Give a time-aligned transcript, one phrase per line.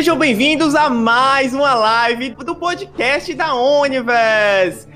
[0.00, 4.88] Sejam bem-vindos a mais uma live do podcast da Universe.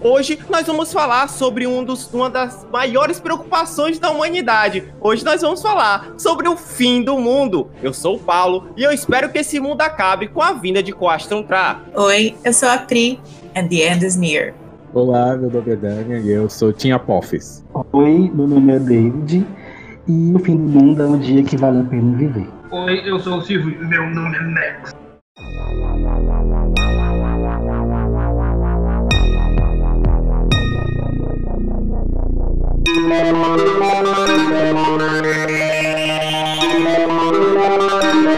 [0.00, 4.92] Hoje nós vamos falar sobre um dos, uma das maiores preocupações da humanidade.
[5.00, 7.70] Hoje nós vamos falar sobre o fim do mundo.
[7.80, 10.90] Eu sou o Paulo e eu espero que esse mundo acabe com a vinda de
[10.90, 11.80] Coastron Tra.
[11.94, 13.20] Oi, eu sou a Pri
[13.54, 14.54] and the end is near.
[14.92, 17.64] Olá, meu nome é Daniel e eu sou Tinha Poffes.
[17.92, 19.46] Oi, meu nome é David
[20.08, 22.61] e o fim do mundo é um dia que vale a pena viver.
[22.74, 24.94] Oi, eu sou o Silvio meu nome é Max.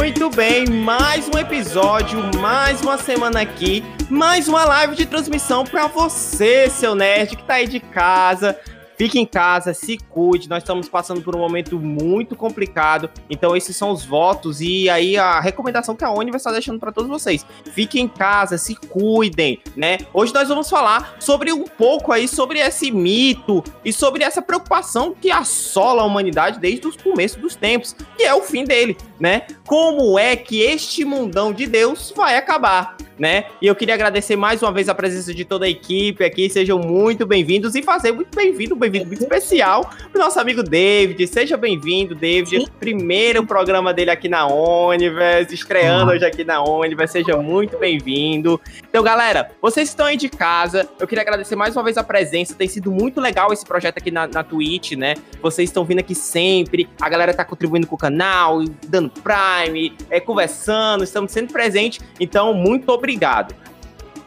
[0.09, 0.67] muito bem.
[0.67, 6.95] Mais um episódio, mais uma semana aqui, mais uma live de transmissão para você, seu
[6.95, 8.59] nerd que tá aí de casa.
[8.97, 10.48] Fique em casa, se cuide.
[10.48, 13.09] Nós estamos passando por um momento muito complicado.
[13.31, 16.91] Então, esses são os votos e aí a recomendação que a ONU estar deixando para
[16.91, 17.47] todos vocês.
[17.72, 19.99] Fiquem em casa, se cuidem, né?
[20.12, 25.15] Hoje nós vamos falar sobre um pouco aí sobre esse mito e sobre essa preocupação
[25.15, 29.43] que assola a humanidade desde os começos dos tempos, que é o fim dele, né?
[29.67, 32.97] Como é que este mundão de Deus vai acabar?
[33.19, 33.47] né?
[33.61, 36.49] E eu queria agradecer mais uma vez a presença de toda a equipe aqui.
[36.49, 41.27] Sejam muito bem-vindos e fazer muito bem-vindo, um bem-vindo muito especial pro nosso amigo David.
[41.27, 42.65] Seja bem-vindo, David.
[42.65, 42.67] Sim.
[42.78, 47.12] Primeiro programa dele aqui na Universe, estreando hoje aqui na Universe.
[47.12, 48.61] Seja muito bem-vindo.
[48.89, 50.89] Então, galera, vocês estão aí de casa.
[50.99, 52.55] Eu queria agradecer mais uma vez a presença.
[52.55, 55.15] Tem sido muito legal esse projeto aqui na, na Twitch, né?
[55.43, 56.89] Vocês estão vindo aqui sempre.
[57.01, 62.01] A galera tá contribuindo com o canal, dando Prime, é, conversando, estamos sendo presentes.
[62.21, 63.55] Então, muito obrigado obrigado.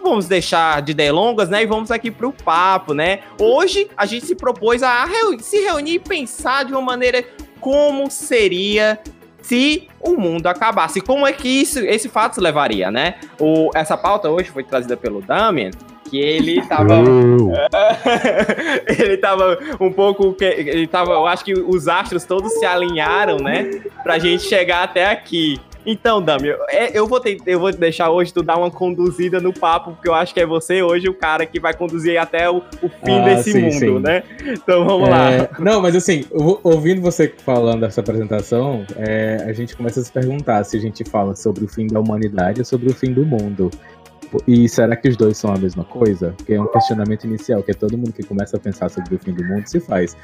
[0.04, 1.62] Vamos deixar de delongas, né?
[1.62, 3.20] E vamos aqui para o papo, né?
[3.40, 5.06] Hoje a gente se propôs a
[5.40, 7.24] se reunir e pensar de uma maneira
[7.60, 9.00] como seria
[9.44, 11.02] se o mundo acabasse.
[11.02, 13.20] Como é que isso, esse fato se levaria, né?
[13.40, 15.72] O, essa pauta hoje foi trazida pelo Damien,
[16.12, 16.96] que ele tava.
[18.86, 20.36] ele tava um pouco.
[20.42, 21.14] Ele tava.
[21.14, 23.82] Eu acho que os astros todos se alinharam, né?
[24.04, 25.60] Pra gente chegar até aqui.
[25.84, 29.52] Então, Dami, é, eu, vou ter, eu vou deixar hoje tu dar uma conduzida no
[29.52, 32.58] papo, porque eu acho que é você hoje o cara que vai conduzir até o,
[32.58, 34.00] o fim ah, desse sim, mundo, sim.
[34.00, 34.22] né?
[34.46, 35.12] Então vamos é...
[35.12, 35.50] lá.
[35.58, 36.24] Não, mas assim,
[36.64, 41.04] ouvindo você falando essa apresentação, é, a gente começa a se perguntar se a gente
[41.04, 43.72] fala sobre o fim da humanidade ou sobre o fim do mundo.
[44.48, 46.34] E será que os dois são a mesma coisa?
[46.46, 49.20] Que é um questionamento inicial que é todo mundo que começa a pensar sobre o
[49.20, 50.16] fim do mundo se faz.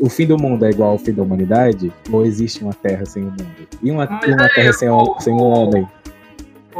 [0.00, 1.92] O fim do mundo é igual ao fim da humanidade?
[2.10, 3.68] Ou existe uma terra sem o mundo?
[3.82, 4.88] E uma, uma terra sem,
[5.20, 5.88] sem um homem?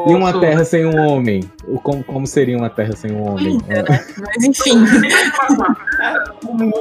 [0.06, 1.48] E uma terra sem um homem?
[1.82, 3.60] Como, como seria uma terra sem um homem?
[3.68, 4.04] Ainda, né?
[4.18, 4.82] Mas enfim.
[6.46, 6.74] o mundo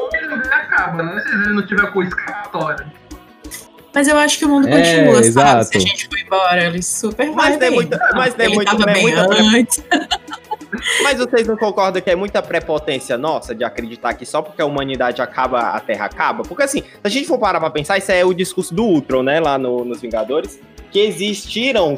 [0.51, 1.21] acaba, né?
[1.21, 3.02] Se ele não tiver coisa escapatória.
[3.93, 5.47] Mas eu acho que o mundo é, continua, exato.
[5.49, 5.65] sabe?
[5.65, 7.57] Se a gente for embora, ele super mas vai.
[7.57, 9.83] Não é muito, mas não é muito, não é muita antes.
[11.03, 14.65] Mas vocês não concordam que é muita prepotência nossa de acreditar que só porque a
[14.65, 16.43] humanidade acaba, a Terra acaba?
[16.43, 19.21] Porque assim, se a gente for parar pra pensar, isso é o discurso do Ultron,
[19.21, 19.39] né?
[19.39, 20.59] Lá no, nos Vingadores
[20.93, 21.97] que existiram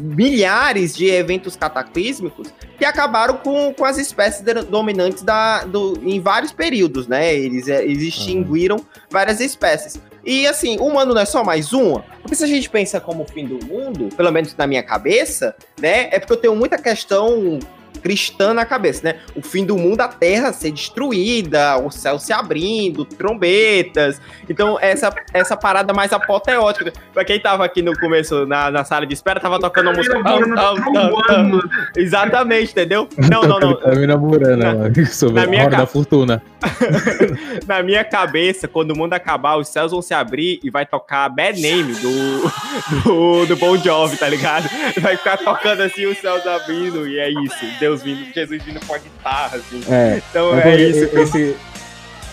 [0.00, 6.50] milhares de eventos cataclísmicos que acabaram com, com as espécies dominantes da, do, em vários
[6.50, 7.32] períodos, né?
[7.32, 8.84] Eles, eles extinguiram uhum.
[9.08, 10.00] várias espécies.
[10.24, 12.04] E assim, o humano não é só mais uma?
[12.22, 15.54] Porque se a gente pensa como o fim do mundo, pelo menos na minha cabeça,
[15.80, 16.08] né?
[16.10, 17.58] É porque eu tenho muita questão
[18.02, 19.20] cristã na cabeça, né?
[19.34, 24.20] O fim do mundo, a terra ser destruída, o céu se abrindo, trombetas.
[24.48, 26.92] Então, essa, essa parada mais apoteótica.
[27.12, 30.22] Pra quem tava aqui no começo, na, na sala de espera, tava tocando a música.
[30.22, 31.60] Tam, tam, tam,
[31.96, 33.08] Exatamente, entendeu?
[33.30, 33.76] Não, não, não.
[33.76, 36.42] Termina Burana, sobre na minha a da fortuna.
[37.66, 41.28] na minha cabeça, quando o mundo acabar, os céus vão se abrir e vai tocar
[41.28, 44.68] Bad Name do, do, do Bon Jovi, tá ligado?
[45.00, 47.64] Vai ficar tocando assim os céus abrindo e é isso.
[47.78, 49.82] Deus Deus vindo, Jesus vindo com a guitarra, assim.
[49.88, 51.18] É, então é, é isso.
[51.18, 51.56] Esse,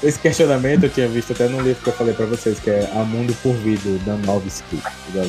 [0.04, 2.90] esse questionamento eu tinha visto até no livro que eu falei pra vocês, que é
[2.94, 5.20] A Mundo por Vida, do Danovski, do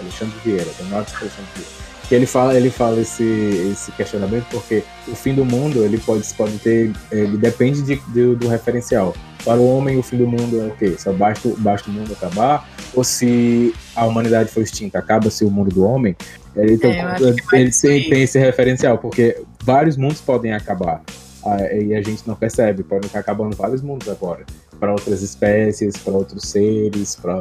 [0.00, 1.77] Alexandre Vieira, do Alexandre Vieira.
[2.08, 3.22] Que ele fala, ele fala esse,
[3.70, 8.34] esse questionamento porque o fim do mundo ele pode, pode ter, ele depende de, de,
[8.34, 9.14] do referencial.
[9.44, 10.94] Para o homem, o fim do mundo é o quê?
[10.98, 12.68] Só basta, basta o mundo acabar?
[12.94, 16.16] Ou se a humanidade foi extinta, acaba-se o mundo do homem?
[16.56, 17.16] Ele, então, é,
[17.52, 21.02] ele tem, tem esse referencial, porque vários mundos podem acabar.
[21.44, 24.44] Ah, e a gente não percebe, podem estar acabando vários mundos agora.
[24.80, 27.40] Para outras espécies, para outros seres, para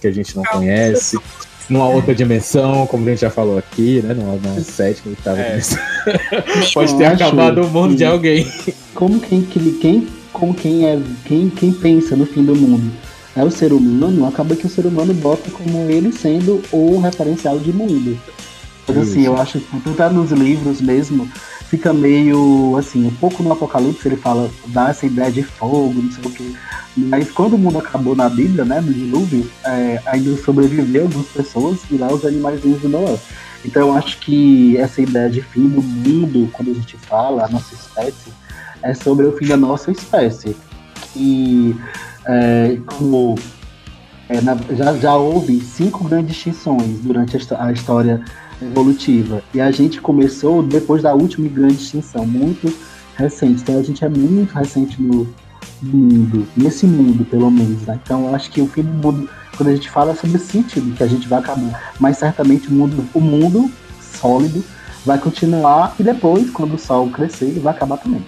[0.00, 1.18] que a gente não conhece
[1.68, 4.14] numa outra dimensão, como a gente já falou aqui, né?
[4.14, 5.50] Numa, numa sétima, oitava é.
[5.50, 5.78] dimensão.
[6.74, 8.46] Pode ter acabado o mundo de alguém.
[8.94, 12.90] Como quem, quem, como quem é quem, quem pensa no fim do mundo
[13.38, 17.58] é o ser humano, acaba que o ser humano bota como ele sendo o referencial
[17.58, 18.18] de mundo.
[18.86, 21.28] Mas assim, eu acho que tanto nos livros mesmo,
[21.68, 26.10] fica meio assim, um pouco no Apocalipse ele fala, dá essa ideia de fogo, não
[26.10, 26.56] sei o que.
[26.96, 31.78] Mas quando o mundo acabou na Bíblia, né, no dilúvio, é, ainda sobreviveu algumas pessoas
[31.90, 33.18] e lá os animais de Noé.
[33.64, 37.48] Então eu acho que essa ideia de fim do mundo, quando a gente fala, a
[37.48, 38.32] nossa espécie,
[38.82, 40.56] é sobre o fim da nossa espécie.
[41.14, 41.76] E
[42.24, 43.36] é, como
[44.28, 48.22] é, na, já, já houve cinco grandes extinções durante a, a história
[48.60, 49.42] evolutiva.
[49.54, 52.72] E a gente começou depois da última grande extinção, muito
[53.16, 53.62] recente.
[53.62, 55.26] Então a gente é muito recente no,
[55.82, 57.82] mundo, nesse mundo, pelo menos.
[57.82, 57.98] Né?
[58.02, 60.94] Então eu acho que o fim do mundo, quando a gente fala sobre o sentido
[60.96, 63.70] que a gente vai acabar, mas certamente o mundo, o mundo
[64.00, 64.62] sólido
[65.04, 68.24] vai continuar e depois, quando o sol crescer, vai acabar também.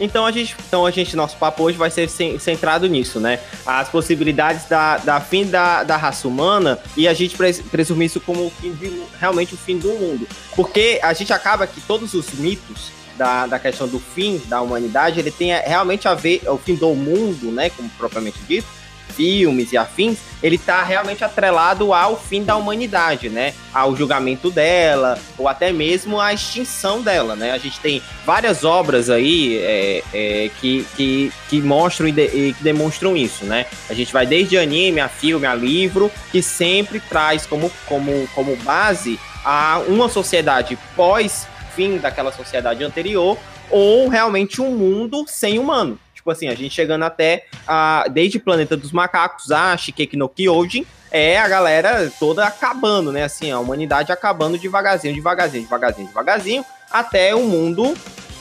[0.00, 3.38] Então a gente, então a gente, nosso papo hoje vai ser centrado nisso, né?
[3.66, 7.36] As possibilidades da, da fim da, da raça humana e a gente
[7.70, 10.26] presumir isso como o fim de, realmente o fim do mundo.
[10.56, 15.20] Porque a gente acaba que todos os mitos da, da questão do fim da humanidade,
[15.20, 17.68] ele tem realmente a ver, o fim do mundo, né?
[17.68, 18.66] Como propriamente dito,
[19.10, 23.52] filmes e afins, ele tá realmente atrelado ao fim da humanidade, né?
[23.72, 27.52] Ao julgamento dela, ou até mesmo à extinção dela, né?
[27.52, 32.54] A gente tem várias obras aí é, é, que, que, que mostram e, de, e,
[32.54, 33.66] que demonstram isso, né?
[33.88, 38.56] A gente vai desde anime a filme, a livro, que sempre traz como, como, como
[38.56, 43.38] base a uma sociedade pós fim daquela sociedade anterior
[43.70, 45.98] ou realmente um mundo sem humano.
[46.30, 50.86] Tipo assim, a gente chegando até a, desde Planeta dos Macacos a Shikeki no Kyojin,
[51.10, 53.24] é a galera toda acabando, né?
[53.24, 57.96] Assim, a humanidade acabando devagarzinho, devagarzinho, devagarzinho, devagarzinho, até o mundo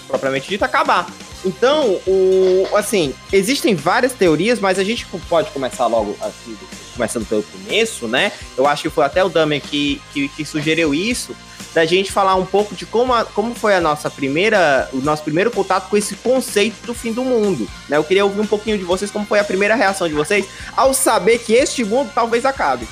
[0.08, 1.08] propriamente dito acabar.
[1.44, 6.56] Então, o, assim, existem várias teorias, mas a gente pode começar logo assim,
[6.94, 8.32] começando pelo começo, né?
[8.58, 11.36] Eu acho que foi até o Damer que, que, que sugeriu isso,
[11.74, 15.24] da gente falar um pouco de como, a, como foi a nossa primeira, o nosso
[15.24, 17.68] primeiro contato com esse conceito do fim do mundo.
[17.88, 17.98] Né?
[17.98, 20.94] Eu queria ouvir um pouquinho de vocês, como foi a primeira reação de vocês ao
[20.94, 22.88] saber que este mundo talvez acabe.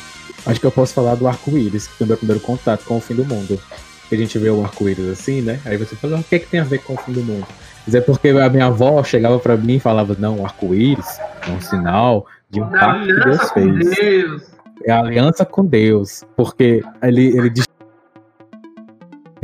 [0.45, 3.01] Acho que eu posso falar do arco-íris, que foi o meu primeiro contato com o
[3.01, 3.59] fim do mundo.
[4.07, 5.59] Que a gente vê o arco-íris assim, né?
[5.65, 7.45] Aí você fala, o que, é que tem a ver com o fim do mundo?
[7.85, 11.51] Mas é porque a minha avó chegava para mim e falava, não, o arco-íris é
[11.51, 13.96] um sinal de um pacto que Deus fez.
[13.98, 14.43] Deus.
[14.86, 16.24] É a aliança com Deus.
[16.36, 17.50] Porque ele, ele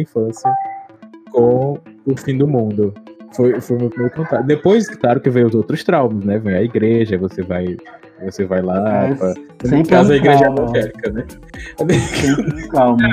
[0.01, 0.51] infância
[1.31, 2.93] com o fim do mundo.
[3.33, 4.45] Foi, foi o meu primeiro contato.
[4.45, 6.38] Depois, claro que veio os outros traumas, né?
[6.38, 7.77] Vem a igreja, você vai,
[8.23, 9.07] você vai lá.
[9.07, 9.33] É, pra...
[9.65, 11.25] Sempre casa, a igreja evangélica, né?
[12.71, 13.09] calma.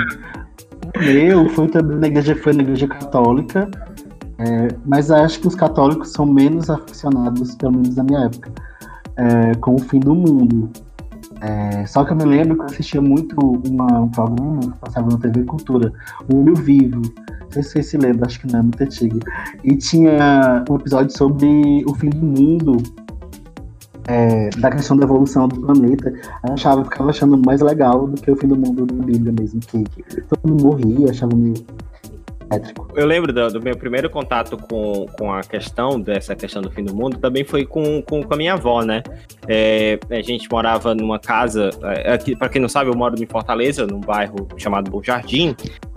[0.98, 3.70] Meu foi também na igreja, foi na igreja católica.
[4.38, 8.50] É, mas acho que os católicos são menos aficionados, pelo menos na minha época,
[9.16, 10.70] é, com o fim do mundo.
[11.40, 15.08] É, só que eu me lembro que eu assistia muito uma, um programa que passava
[15.10, 15.92] na TV Cultura,
[16.30, 17.00] o Olho Vivo.
[17.00, 19.18] Não sei se você se lembra, acho que não é muito antigo.
[19.64, 22.76] E tinha um episódio sobre o fim do mundo,
[24.06, 26.12] é, da questão da evolução do planeta.
[26.46, 29.60] Eu achava, ficava achando mais legal do que o fim do mundo da Bíblia mesmo,
[29.60, 31.54] que, que todo mundo morria, achava meio
[32.94, 36.84] eu lembro do, do, meu primeiro contato com, com a questão dessa questão do fim
[36.84, 39.02] do mundo também foi com, com, com a minha avó, né?
[39.46, 43.26] É, a gente morava numa casa, é, aqui, para quem não sabe, eu moro em
[43.26, 45.54] Fortaleza, num bairro chamado Bom Jardim,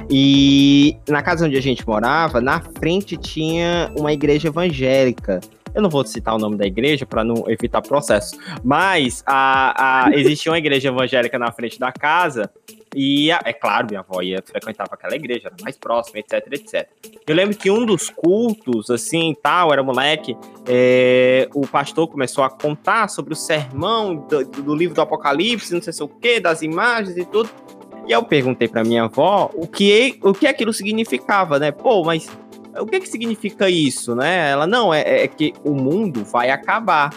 [0.10, 5.40] e na casa onde a gente morava, na frente tinha uma igreja evangélica.
[5.74, 10.16] Eu não vou citar o nome da igreja para não evitar processo, mas a, a,
[10.16, 12.50] existia uma igreja evangélica na frente da casa
[12.96, 16.88] e, é claro, minha avó ia frequentava aquela igreja, era mais próxima, etc, etc.
[17.26, 22.50] Eu lembro que um dos cultos, assim, tal, era moleque, é, o pastor começou a
[22.50, 26.62] contar sobre o sermão do, do livro do Apocalipse, não sei se o que, das
[26.62, 27.50] imagens e tudo.
[28.08, 31.72] E eu perguntei para minha avó o que, o que aquilo significava, né?
[31.72, 32.30] Pô, mas
[32.80, 34.52] o que que significa isso, né?
[34.52, 37.12] Ela, não, é, é que o mundo vai acabar.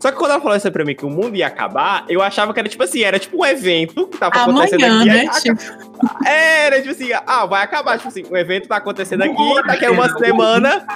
[0.00, 2.54] Só que quando ela falou isso pra mim que o mundo ia acabar, eu achava
[2.54, 5.08] que era tipo assim, era tipo um evento que tava Amanhã, acontecendo aqui.
[5.08, 5.28] né?
[5.42, 7.96] Tipo, Era tipo assim, ah, vai acabar.
[7.98, 10.86] Tipo assim, o evento tá acontecendo aqui, daqui a uma semana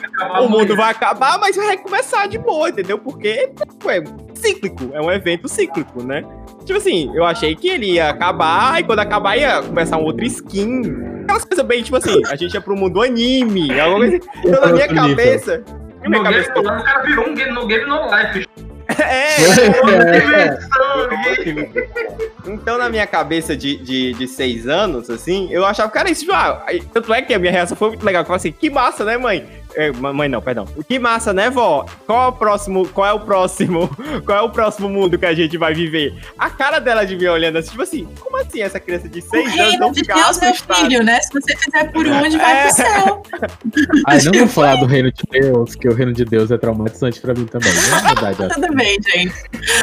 [0.41, 2.99] o mundo vai acabar, mas vai começar de boa, entendeu?
[2.99, 3.51] Porque
[3.87, 4.03] é
[4.35, 6.25] cíclico, é um evento cíclico, né?
[6.65, 10.25] Tipo assim, eu achei que ele ia acabar, e quando acabar ia começar um outro
[10.25, 10.81] skin.
[11.25, 14.29] Aquelas coisas bem, tipo assim, a gente ia pro mundo anime, alguma coisa assim.
[14.47, 15.63] Então na minha cabeça.
[16.03, 16.61] Na minha No game, cabeça.
[16.61, 18.47] o cara virou um game no game no life.
[18.89, 21.71] É, Sangue.
[22.47, 26.23] Então, na minha cabeça de, de, de seis anos, assim, eu achava era isso.
[26.23, 26.63] Tipo, ah,
[26.93, 28.21] tanto é que a minha reação foi muito legal.
[28.21, 29.49] Eu falei assim, que massa, né, mãe?
[29.77, 30.67] É, mãe não, perdão.
[30.89, 31.85] Que massa, né, vó?
[32.07, 33.91] Qual é o próximo, qual é o próximo,
[34.25, 36.15] qual é o próximo mundo que a gente vai viver?
[36.39, 39.23] A cara dela de mim olhando assim, tipo assim, como assim essa criança de o
[39.23, 40.81] seis anos reino não de fica Deus, meu assustada?
[40.81, 41.21] filho, né?
[41.21, 42.63] Se você fizer por onde, vai É.
[42.67, 43.23] pro céu.
[44.07, 47.21] Ai, não vou falar do reino de Deus, que o reino de Deus é traumatizante
[47.21, 47.73] pra mim também.
[47.73, 48.55] Não é verdade.
[48.55, 49.35] Tudo bem, gente.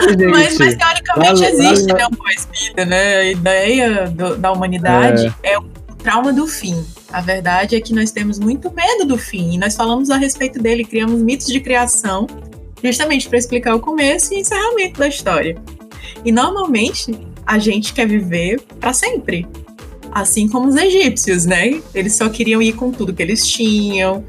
[0.09, 3.15] Gente, Mas, mas teoricamente lá- existe lá- né, um pós-vida, né?
[3.17, 5.57] A ideia do- da humanidade é.
[5.57, 5.63] o
[6.01, 6.85] trauma do fim.
[7.11, 9.53] A verdade é que nós temos muito medo do fim.
[9.53, 12.25] E nós falamos a respeito dele, criamos mitos de criação,
[12.83, 15.57] justamente para explicar o começo e encerramento da história.
[16.23, 17.15] E normalmente
[17.45, 19.47] a gente quer viver para sempre.
[20.11, 21.81] Assim como os egípcios, né?
[21.93, 24.25] Eles só queriam ir com tudo que eles tinham,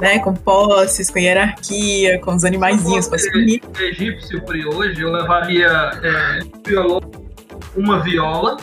[0.00, 0.18] né?
[0.18, 3.80] Com posses, com hierarquia, com os animaizinhos, com as comidas.
[3.80, 5.68] egípcio por hoje, eu levaria
[6.02, 7.00] é, violão,
[7.76, 8.56] uma viola,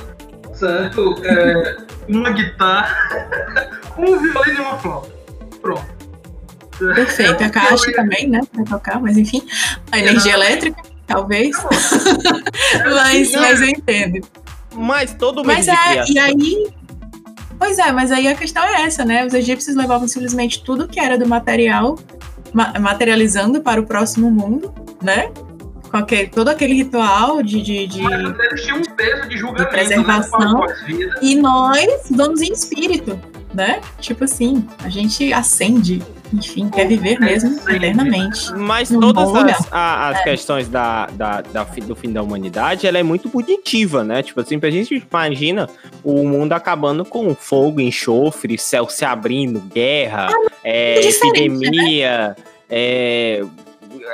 [0.54, 1.16] certo?
[1.24, 1.78] É,
[2.10, 2.98] uma guitarra,
[3.98, 5.12] um violino e uma flauta.
[5.62, 5.94] Pronto.
[6.96, 7.44] Perfeito.
[7.44, 8.42] A caixa também, né?
[8.52, 9.46] Pra tocar, mas enfim.
[9.92, 11.56] A energia elétrica, talvez.
[12.84, 13.42] mas, Não.
[13.42, 14.28] mas eu entendo.
[14.76, 16.74] Mas todo mundo Mas é, e aí.
[17.60, 19.26] Pois é, mas aí a questão é essa, né?
[19.26, 21.98] Os egípcios levavam simplesmente tudo que era do material,
[22.52, 25.32] ma- materializando para o próximo mundo, né?
[25.94, 29.70] Com aquele, todo aquele ritual de- de, de, Mas eles tinham um peso de julgamento,
[29.70, 30.40] preservação.
[30.62, 30.68] né?
[31.22, 33.20] E nós vamos em espírito,
[33.54, 33.80] né?
[34.00, 36.02] Tipo assim, a gente acende,
[36.34, 38.52] enfim, quer viver mesmo eternamente.
[38.56, 43.04] Mas todas as, a- as questões da, da, da do fim da humanidade, ela é
[43.04, 44.24] muito punitiva, né?
[44.24, 45.70] Tipo assim, a gente imagina
[46.04, 50.30] o mundo acabando com fogo, enxofre, céu se abrindo, guerra,
[50.64, 51.68] é, muito diferente, né?
[51.68, 52.36] epidemia,
[52.68, 53.44] é,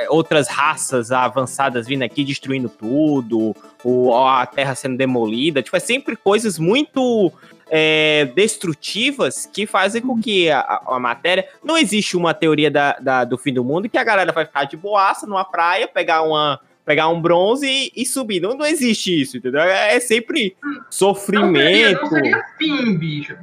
[0.10, 5.62] outras raças avançadas vindo aqui destruindo tudo, o, a terra sendo demolida.
[5.62, 7.32] Tipo, é sempre coisas muito
[7.70, 11.48] é, destrutivas que fazem com que a, a- matéria.
[11.64, 14.64] Não existe uma teoria da, da- do fim do mundo que a galera vai ficar
[14.66, 16.60] de boaça numa praia, pegar uma.
[16.86, 18.40] Pegar um bronze e, e subir.
[18.42, 19.62] Não, não existe isso, entendeu?
[19.62, 22.02] É, é sempre Não seria, sofrimento.
[22.02, 23.38] não seria fim, bicho.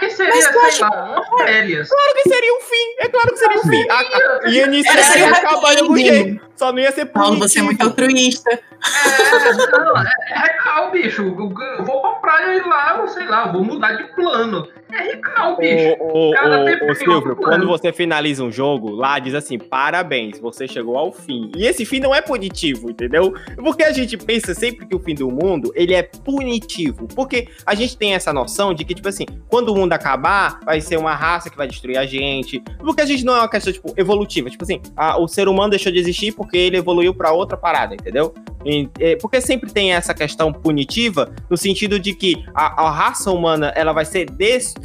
[0.00, 1.88] Mas seria, Mas tu sei acha- lá, férias.
[1.88, 2.94] Claro que seria um fim.
[2.98, 3.88] É claro que seria um fim.
[3.90, 6.40] A, a, ia iniciar Era ia ser acabar de algum jeito.
[6.56, 7.90] Só não ia ser Paulo, você é muito punitivo.
[8.04, 8.50] altruísta.
[8.50, 11.22] É, não, é, é recal, bicho.
[11.22, 14.68] Eu, vou pra praia e lá, sei lá, eu vou mudar de plano.
[14.92, 15.96] É recal, bicho.
[16.00, 21.50] Ô, Silvio, quando você finaliza um jogo, lá diz assim: parabéns, você chegou ao fim.
[21.56, 23.34] E esse fim não é punitivo, entendeu?
[23.56, 27.08] Porque a gente pensa sempre que o fim do mundo ele é punitivo.
[27.08, 30.80] Porque a gente tem essa noção de que, tipo assim, quando o mundo acabar, vai
[30.80, 32.60] ser uma raça que vai destruir a gente.
[32.78, 34.48] Porque a gente não é uma questão, tipo, evolutiva.
[34.50, 37.94] Tipo assim, a- o ser humano deixou de existir porque ele evoluiu pra outra parada,
[37.94, 38.32] entendeu?
[38.64, 43.30] E- é, porque sempre tem essa questão punitiva no sentido de que a, a raça
[43.30, 44.83] humana ela vai ser destruída.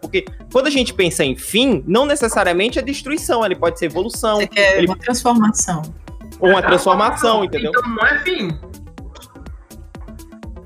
[0.00, 4.36] Porque quando a gente pensa em fim, não necessariamente é destruição, ele pode ser evolução,
[4.36, 5.82] Você quer ele- uma transformação.
[6.40, 7.70] ou uma transformação, entendeu?
[7.76, 8.48] Então não é fim.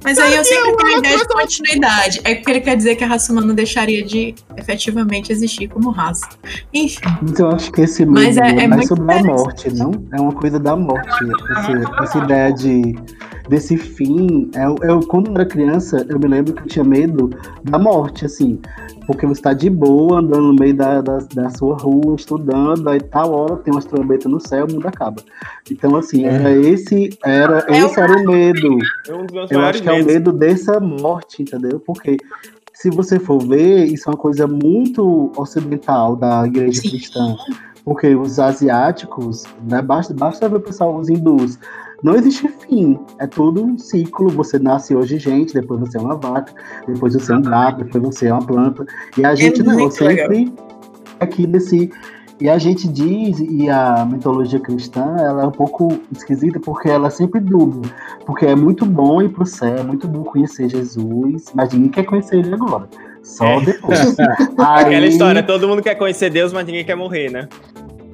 [0.05, 2.21] Mas aí eu sempre tenho a ideia de continuidade.
[2.25, 6.29] É porque ele quer dizer que a raça humana deixaria de efetivamente existir como raça.
[6.75, 9.93] Enfim, Mas eu acho que esse Mas é- é, é mais sobre a morte, não?
[10.13, 11.07] É uma coisa da morte.
[11.09, 12.19] É essa morte.
[12.19, 12.97] ideia de
[13.49, 14.51] desse fim.
[14.55, 17.31] Eu, eu, quando eu era criança, eu me lembro que eu tinha medo
[17.63, 18.61] da morte, assim.
[19.07, 23.01] Porque você tá de boa, andando no meio da, da, da sua rua, estudando, aí
[23.01, 25.23] tal hora tem umas trombetas no céu, o mundo acaba.
[25.71, 28.79] Então, assim, era esse, era, É esse era o medo.
[29.09, 31.81] É um Eu acho que é o medo dessa morte, entendeu?
[31.81, 32.17] Porque
[32.73, 36.91] se você for ver, isso é uma coisa muito ocidental da igreja Sim.
[36.91, 37.37] cristã.
[37.85, 41.59] Porque os asiáticos, né, basta, basta ver o pessoal, os hindus,
[42.03, 42.99] não existe fim.
[43.19, 44.29] É tudo um ciclo.
[44.31, 46.53] Você nasce hoje gente, depois você é uma vaca,
[46.87, 48.85] depois você é um gato, depois você é uma planta.
[49.17, 50.53] E a gente não, muito sempre
[51.21, 51.91] aqui nesse.
[52.41, 57.07] E a gente diz, e a mitologia cristã, ela é um pouco esquisita porque ela
[57.07, 57.89] é sempre dúbia.
[58.27, 62.03] Porque é muito bom ir pro céu, é muito bom conhecer Jesus, mas ninguém quer
[62.05, 62.89] conhecer ele agora.
[63.23, 63.61] Só É.
[63.65, 64.17] depois.
[64.59, 67.49] Aquela Aí- história, todo mundo quer conhecer Deus, mas ninguém quer morrer, né?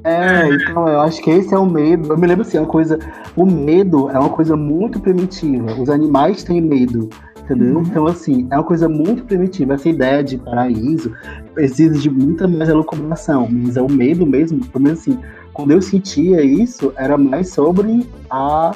[0.09, 2.13] É, então eu acho que esse é o medo.
[2.13, 2.99] Eu me lembro assim, é uma coisa.
[3.37, 5.75] O medo é uma coisa muito primitiva.
[5.81, 7.09] Os animais têm medo.
[7.39, 7.81] Entendeu?
[7.81, 9.73] Então, assim, é uma coisa muito primitiva.
[9.73, 11.15] Essa ideia de paraíso
[11.57, 13.49] exige de muita mais elucubração.
[13.51, 15.19] Mas é o medo mesmo, pelo menos assim,
[15.55, 18.75] quando eu sentia isso, era mais sobre a,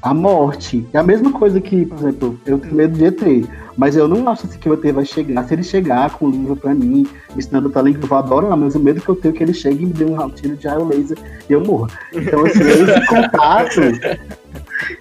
[0.00, 0.86] a morte.
[0.92, 3.48] É a mesma coisa que, por exemplo, eu tenho medo de ET.
[3.76, 5.46] Mas eu não acho assim, que o ET vai chegar.
[5.46, 7.06] Se ele chegar com o livro pra mim,
[7.36, 9.54] ensinando outra língua, eu vou adorar, mas o medo que eu tenho é que ele
[9.54, 11.18] chegue e me dê um tiro de raio laser
[11.48, 11.88] e eu morra.
[12.12, 13.80] Então, assim, esse contato.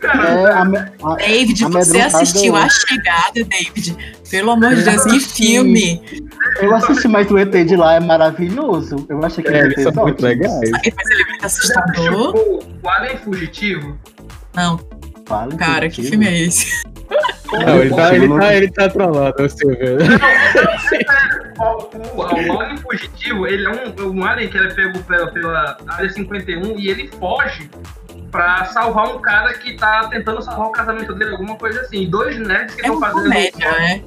[0.03, 0.61] É, a,
[1.03, 3.97] a, David, a você assistiu A Chegada, David?
[4.29, 6.01] Pelo amor de Deus, que filme!
[6.59, 9.05] Eu assisti, mas o ET de lá é maravilhoso.
[9.09, 10.71] Eu achei que É, ele eles são muito legais.
[10.71, 12.35] Mas ele é muito assustador.
[12.35, 13.97] O Alien Fugitivo.
[14.53, 14.79] Não,
[15.25, 16.83] Fala, cara, que filme é esse?
[17.51, 19.97] Não, ele tá, ele tá, ele tá trolando, o Silvio.
[21.57, 23.69] O, o, o Alien Fugitivo, ele é
[24.01, 27.69] um, um alien que ele é pego pela, pela Área 51 e ele foge
[28.31, 32.01] pra salvar um cara que tá tentando salvar o casamento dele, alguma coisa assim.
[32.03, 33.23] E dois nerds que É estão uma fazendo.
[33.23, 34.01] comédia, né?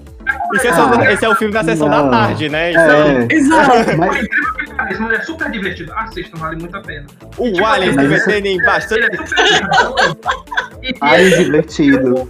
[0.55, 2.11] Esse é, só- esse é o filme da sessão da Não.
[2.11, 2.71] tarde, né?
[2.73, 3.97] Isso é- É, Exato.
[3.97, 5.93] Mas, incrível que pareça, mas é super divertido.
[5.95, 7.07] Assistam, vale muito a pena.
[7.38, 9.05] O Alien esse- ter nem bastante.
[9.07, 10.19] Ele é super divertido.
[10.83, 12.28] E ai, ele- divertido.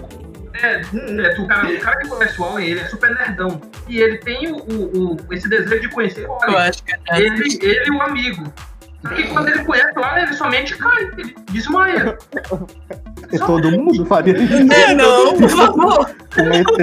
[0.62, 3.60] É, hum, é, o, cara, o cara que conhece o Alien, ele é super nerdão.
[3.86, 6.58] E ele tem o, o- o- esse desejo de conhecer o Eu Alien.
[6.58, 8.52] acho que é Ele, ele e o amigo.
[9.02, 12.18] Só que quando ele conhece o Alien, ele somente cai, ele desmaia.
[13.32, 14.72] E todo mundo faria isso.
[14.72, 16.10] É, não, por favor.
[16.34, 16.78] Com ET.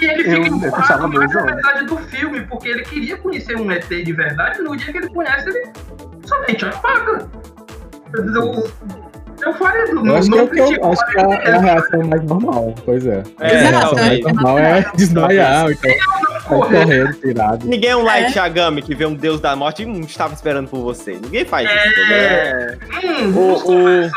[0.00, 1.44] E ele Eu- fica eu fechava meus olhos.
[1.54, 5.08] verdade do filme, porque ele queria conhecer um ET de verdade, no dia que ele
[5.08, 5.70] conhece, ele
[6.26, 7.26] somente apaga.
[8.12, 8.70] Eu,
[9.42, 11.52] eu faria do Eu acho que, é, que eu- critico, acho que é a, é
[11.54, 13.22] a reação mais normal, pois é.
[13.40, 17.66] É, a reação mais normal é desmaiar, então sai correndo, tirado.
[17.66, 18.40] Ninguém é um Light É.
[18.42, 21.12] Yagami que vê um deus da morte e hum, estava esperando por você.
[21.14, 22.12] Ninguém faz isso.
[22.12, 22.52] É.
[22.76, 22.78] né?
[23.04, 24.10] Hum, O- o-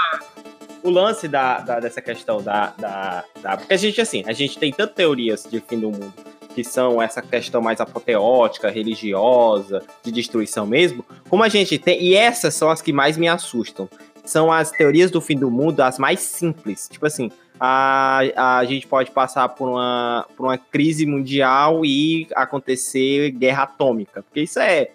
[0.83, 4.57] o lance da, da- dessa questão da, da, da- Porque a gente, assim, a gente
[4.57, 6.13] tem tantas teorias de fim do mundo
[6.55, 12.01] que são essa questão mais apoteótica, religiosa, de destruição mesmo, como a gente tem.
[12.01, 13.87] E essas são as que mais me assustam.
[14.27, 16.87] São as teorias do fim do mundo, as mais simples.
[16.91, 23.31] Tipo assim, a, a gente pode passar por uma, por uma crise mundial e acontecer
[23.31, 24.21] guerra atômica.
[24.23, 24.89] Porque isso é.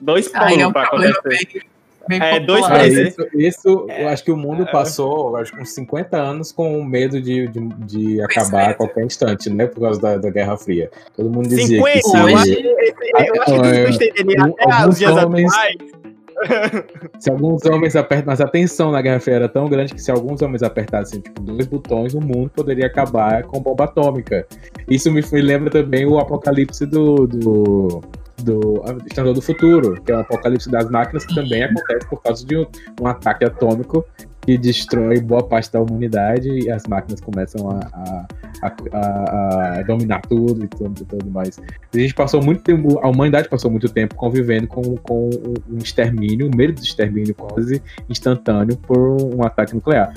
[0.00, 1.64] Dois Aí é pulos um pra problema acontecer.
[2.08, 2.80] bem, bem É, dois popular.
[2.80, 6.50] Ah, isso, isso eu acho que o mundo passou, eu acho que uns 50 anos
[6.50, 9.66] com medo de, de, de acabar a qualquer instante, né?
[9.66, 10.90] Por causa da, da Guerra Fria.
[11.16, 12.00] Todo mundo dizia 50?
[12.00, 15.12] que Eu acho se, que, eu acho que É, isso estenderia um- até os dias
[15.24, 15.76] homens- atuais.
[17.18, 20.10] se alguns homens apertassem, mas a tensão na Guerra Fria era tão grande que se
[20.10, 24.46] alguns homens apertassem tipo, dois botões, o mundo poderia acabar com bomba atômica.
[24.88, 28.02] Isso me, me lembra também o apocalipse do, do,
[28.42, 32.22] do ah, Exterminador do Futuro, que é o apocalipse das máquinas que também acontece por
[32.22, 32.66] causa de um,
[33.00, 34.04] um ataque atômico
[34.44, 38.26] que destrói boa parte da humanidade e as máquinas começam a, a,
[38.62, 41.60] a- a- dominar tudo e tudo, tudo mais.
[41.94, 45.30] A gente passou muito tempo, a humanidade passou muito tempo convivendo com, com
[45.70, 50.12] um extermínio, um medo de extermínio quase instantâneo por um ataque nuclear.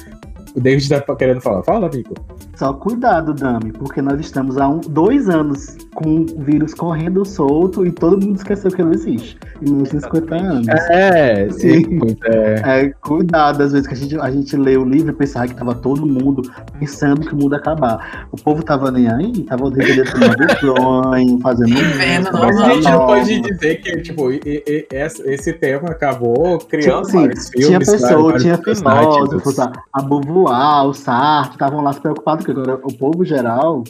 [0.55, 1.63] O David tá querendo falar.
[1.63, 2.13] Fala, amigo.
[2.55, 7.85] Só cuidado, Dami, porque nós estamos há um, dois anos com o vírus correndo solto
[7.85, 9.37] e todo mundo esqueceu que ele existe.
[9.61, 10.67] E nós temos 50 anos.
[10.89, 11.83] É, sim,
[12.25, 12.61] é.
[12.63, 15.55] É, cuidado, às vezes que a gente, a gente lê o livro e pensava que
[15.55, 18.27] tava todo mundo pensando que o mundo ia acabar.
[18.31, 23.05] O povo tava nem aí, tava tomando sonho, fazendo Vivendo música, Mas a gente não
[23.05, 27.67] pode dizer que, tipo, e- e- esse, esse tema acabou criando Tipo assim, vários tinha
[27.67, 30.01] filmes, pessoa, tinha filósofos, a, a
[30.49, 33.83] Beauvoir, o Sartre, estavam lá se preocupados, porque agora o povo geral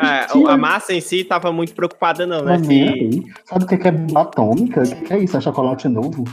[0.00, 2.58] É, a massa em si tava muito preocupada, não, né?
[2.58, 3.22] não aí.
[3.44, 4.82] Sabe o que que é bomba atômica?
[4.82, 5.36] O que que é isso?
[5.36, 6.24] É chocolate novo?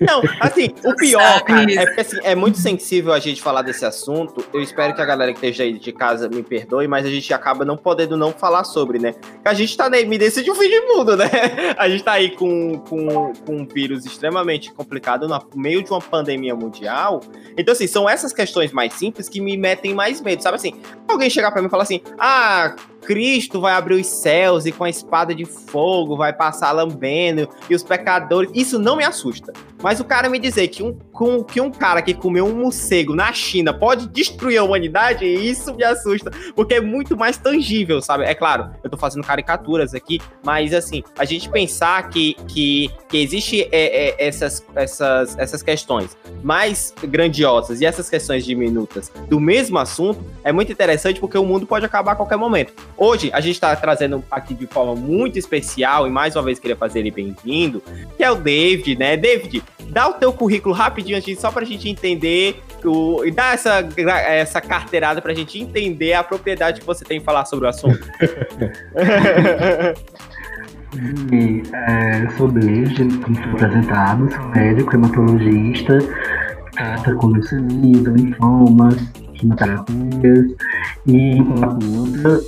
[0.00, 3.84] Não, assim, o pior, cara, é porque assim, é muito sensível a gente falar desse
[3.84, 4.44] assunto.
[4.52, 7.32] Eu espero que a galera que esteja aí de casa me perdoe, mas a gente
[7.32, 9.12] acaba não podendo não falar sobre, né?
[9.12, 11.26] Porque a gente tá na iminência de um fim de mundo, né?
[11.76, 16.00] A gente tá aí com, com, com um vírus extremamente complicado no meio de uma
[16.00, 17.20] pandemia mundial.
[17.56, 20.74] Então, assim, são essas questões mais simples que me metem mais medo, sabe assim?
[21.06, 22.74] Alguém chegar pra mim e falar assim, ah,
[23.06, 27.74] Cristo vai abrir os céus e com a espada de fogo vai passar lambendo e
[27.74, 28.50] os pecadores.
[28.52, 29.52] Isso não me assusta.
[29.82, 30.98] Mas o cara me dizer que um,
[31.44, 35.84] que um cara que comeu um morcego na China pode destruir a humanidade, isso me
[35.84, 36.30] assusta.
[36.54, 38.24] Porque é muito mais tangível, sabe?
[38.24, 43.18] É claro, eu tô fazendo caricaturas aqui, mas assim, a gente pensar que, que, que
[43.18, 49.78] existe é, é, essas, essas, essas questões mais grandiosas e essas questões diminutas do mesmo
[49.78, 52.72] assunto é muito interessante porque o mundo pode acabar a qualquer momento.
[52.96, 56.76] Hoje a gente está trazendo aqui de forma muito especial e mais uma vez queria
[56.76, 57.82] fazer ele bem-vindo,
[58.16, 59.16] que é o David, né?
[59.16, 63.52] David, dá o teu currículo rapidinho assim, só para a gente entender o, e dá
[63.52, 63.86] essa,
[64.26, 67.68] essa carteirada para a gente entender a propriedade que você tem em falar sobre o
[67.68, 68.00] assunto.
[71.32, 75.98] E, é, sou David, como foi apresentado, sou médico, hematologista,
[76.72, 78.96] trata com leucemia, linfomas,
[79.36, 80.56] quimioterapias
[81.06, 81.38] e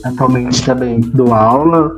[0.05, 1.97] atualmente também dou aula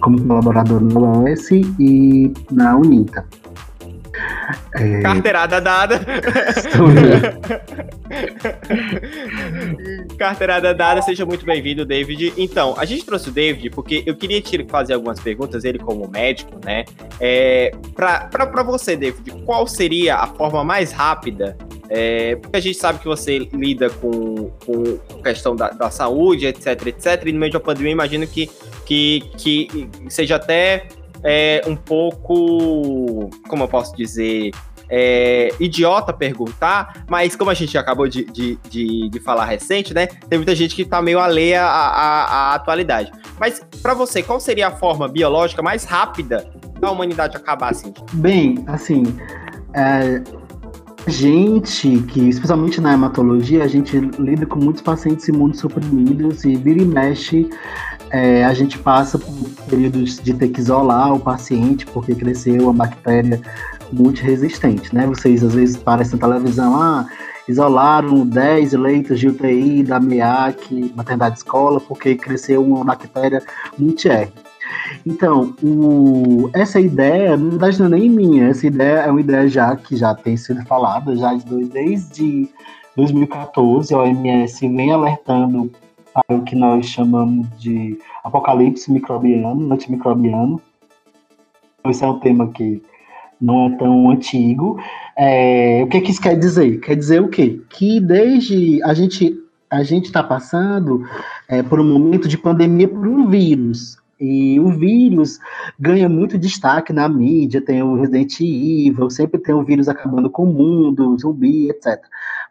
[0.00, 3.24] como colaborador na UES e na UNITA.
[4.74, 5.00] É...
[5.00, 6.00] Carteirada dada.
[10.18, 12.32] Carteirada dada, seja muito bem-vindo, David.
[12.36, 16.08] Então, a gente trouxe o David porque eu queria te fazer algumas perguntas, ele como
[16.08, 16.84] médico, né?
[17.20, 21.56] É, para você, David, qual seria a forma mais rápida
[21.88, 26.86] é, porque a gente sabe que você lida com, com questão da, da, saúde, etc,
[26.86, 27.22] etc.
[27.26, 28.50] E no meio de uma pandemia, imagino que,
[28.86, 30.88] que, que seja até
[31.24, 34.50] é, um pouco, como eu posso dizer,
[34.88, 40.06] é, idiota perguntar, mas como a gente acabou de, de, de, de falar recente, né?
[40.06, 43.10] Tem muita gente que está meio alheia à, à, à atualidade.
[43.38, 46.46] Mas para você, qual seria a forma biológica mais rápida
[46.78, 47.92] da humanidade acabar assim?
[48.12, 49.02] Bem, assim,
[49.72, 50.22] é,
[51.06, 56.84] gente que, especialmente na hematologia, a gente lida com muitos pacientes imunossuprimidos e vira e
[56.84, 57.48] mexe
[58.14, 59.34] é, a gente passa por
[59.68, 63.40] períodos de ter que isolar o paciente porque cresceu a bactéria
[63.92, 65.04] multiresistente, né?
[65.04, 67.08] Vocês às vezes parecem na televisão, ah,
[67.48, 73.42] isolaram 10 leitos de UTI da MEAC, maternidade escola, porque cresceu uma bactéria
[73.76, 74.30] multi-R.
[75.04, 79.48] Então, o, essa ideia, na verdade, não é nem minha, essa ideia é uma ideia
[79.48, 81.34] já que já tem sido falada já
[81.72, 82.48] desde
[82.96, 85.68] 2014, a OMS vem alertando
[86.14, 90.60] para o que nós chamamos de apocalipse microbiano, antimicrobiano.
[91.86, 92.80] Esse é um tema que
[93.40, 94.80] não é tão antigo.
[95.16, 96.78] É, o que, que isso quer dizer?
[96.80, 97.60] Quer dizer o quê?
[97.68, 101.04] Que desde a gente a gente está passando
[101.48, 103.98] é, por um momento de pandemia por um vírus.
[104.20, 105.40] E o vírus
[105.78, 110.44] ganha muito destaque na mídia, tem o Resident Evil, sempre tem o vírus acabando com
[110.44, 112.00] o mundo, zumbi, etc.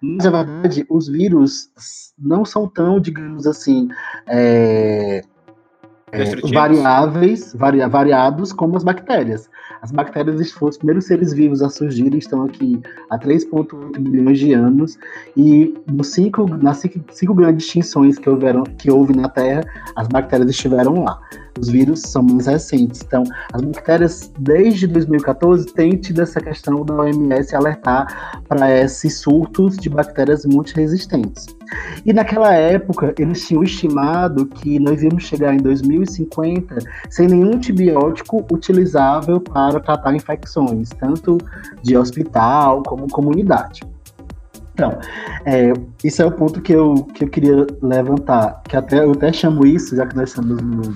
[0.04, 1.70] Mas, na verdade, os vírus
[2.20, 3.88] não são tão, digamos assim,
[4.28, 5.24] é,
[6.12, 9.50] é, variáveis, vari, variados como as bactérias.
[9.82, 14.52] As bactérias foram os primeiros seres vivos a surgirem, estão aqui há 3,8 milhões de
[14.52, 15.00] anos,
[15.38, 19.64] e nos cinco, nas cinco, cinco grandes extinções que, houveram, que houve na Terra,
[19.96, 21.18] as bactérias estiveram lá.
[21.60, 23.02] Os vírus são mais recentes.
[23.06, 29.78] Então, as bactérias, desde 2014, têm tido essa questão da OMS alertar para esses surtos
[29.78, 31.46] de bactérias multiresistentes.
[32.06, 36.78] E naquela época, eles tinham estimado que nós íamos chegar em 2050
[37.10, 41.38] sem nenhum antibiótico utilizável para tratar infecções, tanto
[41.82, 43.82] de hospital como comunidade.
[44.74, 44.98] Então,
[45.46, 45.72] é,
[46.04, 49.66] isso é o ponto que eu, que eu queria levantar, que até eu até chamo
[49.66, 50.96] isso, já que nós estamos no,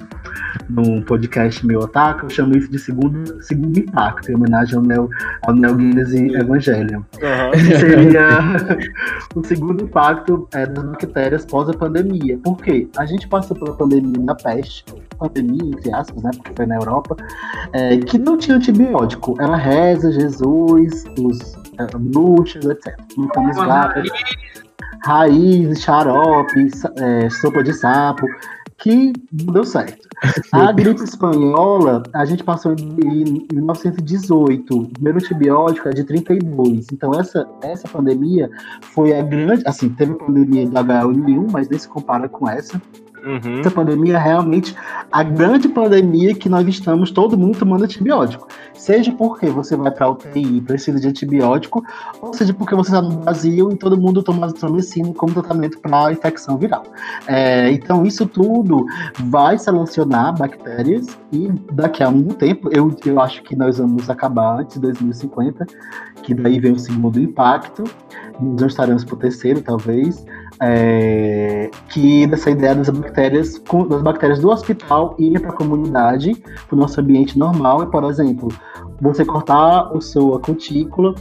[0.67, 5.09] num podcast meu otaku, eu chamo isso de segundo, segundo impacto, em homenagem ao Neo,
[5.43, 7.01] ao Neo Guinness e Evangelion.
[7.21, 7.79] Uhum.
[7.79, 8.29] Seria
[9.35, 12.37] o segundo impacto é, das bactérias pós a pandemia.
[12.39, 12.87] Por quê?
[12.97, 14.83] A gente passou pela pandemia da peste,
[15.19, 17.15] pandemia, entre aspas, né, porque foi na Europa,
[17.73, 19.35] é, que não tinha antibiótico.
[19.39, 22.97] Era reza, Jesus, os bruxas, etc.
[23.17, 24.09] Então, gatos,
[25.03, 28.25] raiz, xarope, é, sopa de sapo
[28.77, 30.07] que não deu certo.
[30.51, 34.77] A gripe espanhola, a gente passou em 1918.
[34.77, 36.87] O primeiro antibiótico é de 32.
[36.91, 38.49] Então, essa, essa pandemia
[38.81, 39.63] foi a grande.
[39.65, 42.79] Assim, teve a pandemia do H1N1, mas nem se compara com essa.
[43.27, 43.59] Uhum.
[43.59, 44.73] Essa pandemia é realmente
[45.11, 48.47] a grande pandemia que nós estamos todo mundo tomando antibiótico.
[48.73, 51.83] Seja porque você vai para UTI e precisa de antibiótico,
[52.21, 56.11] ou seja porque você está no Brasil e todo mundo toma azitromicina como tratamento para
[56.13, 56.83] infecção viral.
[57.27, 58.85] É, então, isso tudo
[59.25, 64.61] vai selecionar bactérias e daqui a um tempo, eu, eu acho que nós vamos acabar
[64.61, 65.65] antes de 2050,
[66.23, 67.83] que daí vem o segundo impacto,
[68.39, 70.25] nós estaremos para o terceiro, talvez,
[70.61, 76.35] é, que dessa ideia das bactérias, das bactérias do hospital irem para a comunidade,
[76.67, 78.49] para o nosso ambiente normal, é, por exemplo,
[78.99, 81.13] você cortar o seu cutícula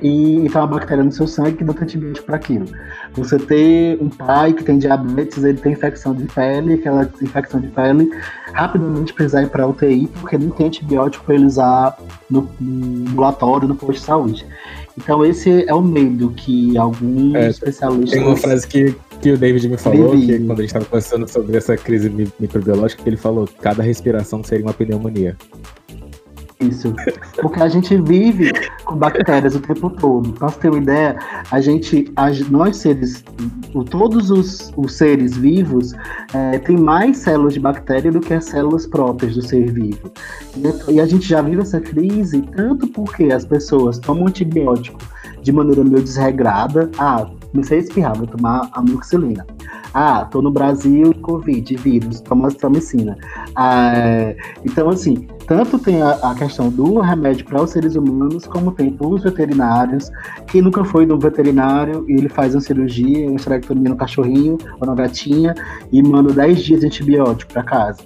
[0.00, 2.66] e entrar uma bactéria no seu sangue que dá antibiótico para aquilo.
[3.14, 7.68] Você ter um pai que tem diabetes, ele tem infecção de pele, aquela infecção de
[7.68, 8.08] pele,
[8.52, 11.96] rapidamente precisar ir para UTI porque não tem antibiótico para ele usar
[12.30, 14.46] no ambulatório, no posto de saúde.
[15.02, 18.10] Então esse é o medo que alguns é, especialistas.
[18.10, 20.26] Tem uma frase que que o David me falou, Vivi.
[20.38, 23.54] que quando a gente estava conversando sobre essa crise mi- microbiológica, que ele falou que
[23.56, 25.36] cada respiração seria uma pneumonia.
[27.40, 28.52] Porque a gente vive
[28.84, 30.32] com bactérias o tempo todo.
[30.32, 31.16] Pra você ter uma ideia,
[31.50, 33.22] a gente, as- nós seres,
[33.90, 35.94] todos os, os seres vivos
[36.34, 40.10] é, têm mais células de bactéria do que as células próprias do ser vivo.
[40.88, 44.98] E, e a gente já vive essa crise tanto porque as pessoas tomam antibiótico
[45.42, 46.90] de maneira meio desregrada.
[46.98, 49.46] Ah, comecei a espirrar, vou tomar amoxicilina.
[49.94, 53.16] Ah, tô no Brasil, Covid, vírus, toma azitromicina.
[53.54, 58.46] Ah, é, então, assim, tanto tem a, a questão do remédio para os seres humanos,
[58.46, 60.10] como tem para os veterinários.
[60.46, 64.86] Quem nunca foi no veterinário e ele faz uma cirurgia, uma esterectomia no cachorrinho ou
[64.86, 65.54] na gatinha
[65.90, 68.02] e manda 10 dias de antibiótico para casa.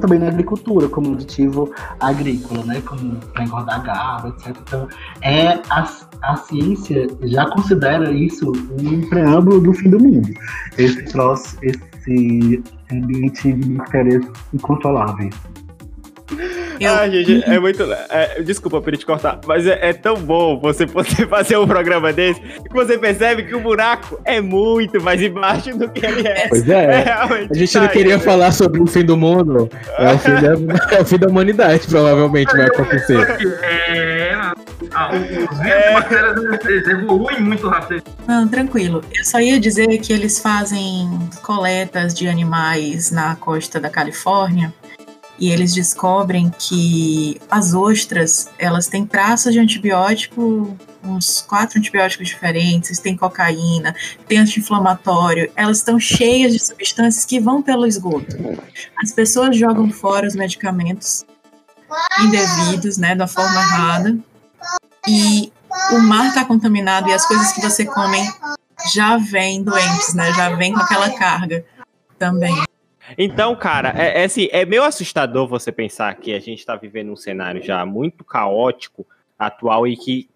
[0.00, 2.82] Também na agricultura, como aditivo agrícola, né?
[2.82, 4.56] Como para engordar gado, etc.
[4.66, 4.88] Então,
[5.22, 5.88] é a,
[6.22, 10.28] a ciência já considera isso um preâmbulo do fim do mundo.
[10.76, 15.34] Esse troço, esse ambiente de bactérias incontroláveis.
[16.80, 17.82] Eu- Ah, gente, é muito.
[18.10, 22.12] é, desculpa por te cortar, mas é, é tão bom você poder fazer um programa
[22.12, 26.48] desse que você percebe que o buraco é muito mais embaixo do que ele é.
[26.48, 27.02] Pois é.
[27.02, 28.20] realmente A gente não queria aí.
[28.20, 29.68] falar sobre o fim do mundo.
[29.98, 33.18] É o fim da, é o fim da humanidade, provavelmente vai acontecer.
[33.62, 34.32] É,
[34.94, 36.90] ah, os vírus É.
[36.92, 38.02] evoluem muito rápido.
[38.26, 39.02] Não, tranquilo.
[39.16, 41.08] Eu só ia dizer que eles fazem
[41.42, 44.72] coletas de animais na costa da Califórnia
[45.38, 52.98] e eles descobrem que as ostras, elas têm traços de antibiótico, uns quatro antibióticos diferentes,
[52.98, 53.94] tem cocaína,
[54.28, 58.36] tem anti-inflamatório, elas estão cheias de substâncias que vão pelo esgoto.
[59.02, 61.24] As pessoas jogam fora os medicamentos
[62.20, 64.18] indevidos, né, da forma errada,
[65.08, 65.52] e
[65.90, 68.18] o mar está contaminado e as coisas que você come
[68.92, 70.32] já vêm doentes, né?
[70.32, 71.64] Já vem com aquela carga
[72.18, 72.54] também.
[73.16, 77.12] Então, cara, é, é assim, é meio assustador você pensar que a gente tá vivendo
[77.12, 79.06] um cenário já muito caótico,
[79.38, 80.28] atual, e que,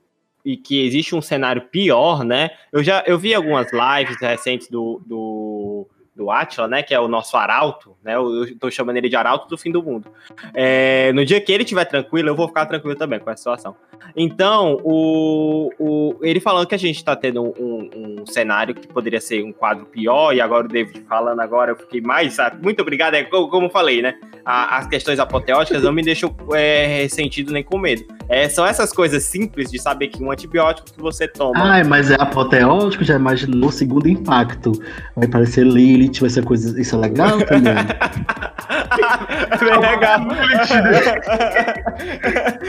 [0.44, 2.50] e que existe um cenário pior, né?
[2.72, 5.55] Eu já eu vi algumas lives recentes do, do,
[6.16, 6.82] do Atila, né?
[6.82, 8.16] Que é o nosso arauto, né?
[8.16, 10.10] Eu, tô chamando ele de arauto do fim do mundo.
[10.54, 13.76] É, no dia que ele estiver tranquilo, eu vou ficar tranquilo também com essa situação.
[14.16, 19.20] Então, o, o, ele falando que a gente tá tendo um, um cenário que poderia
[19.20, 22.36] ser um quadro pior, e agora o David falando agora, eu fiquei mais.
[22.62, 24.18] Muito obrigado, é co- como eu falei, né?
[24.44, 28.04] A- as questões apoteóticas não me deixam é, ressentido nem com medo.
[28.28, 31.52] É, são essas coisas simples de saber que um antibiótico que você toma.
[31.56, 34.72] Ai, mas é apoteótico, já imaginou o segundo impacto.
[35.14, 36.80] Vai parecer Lilith, vai ser coisa.
[36.80, 37.74] Isso é legal também.
[39.50, 40.20] é bem legal.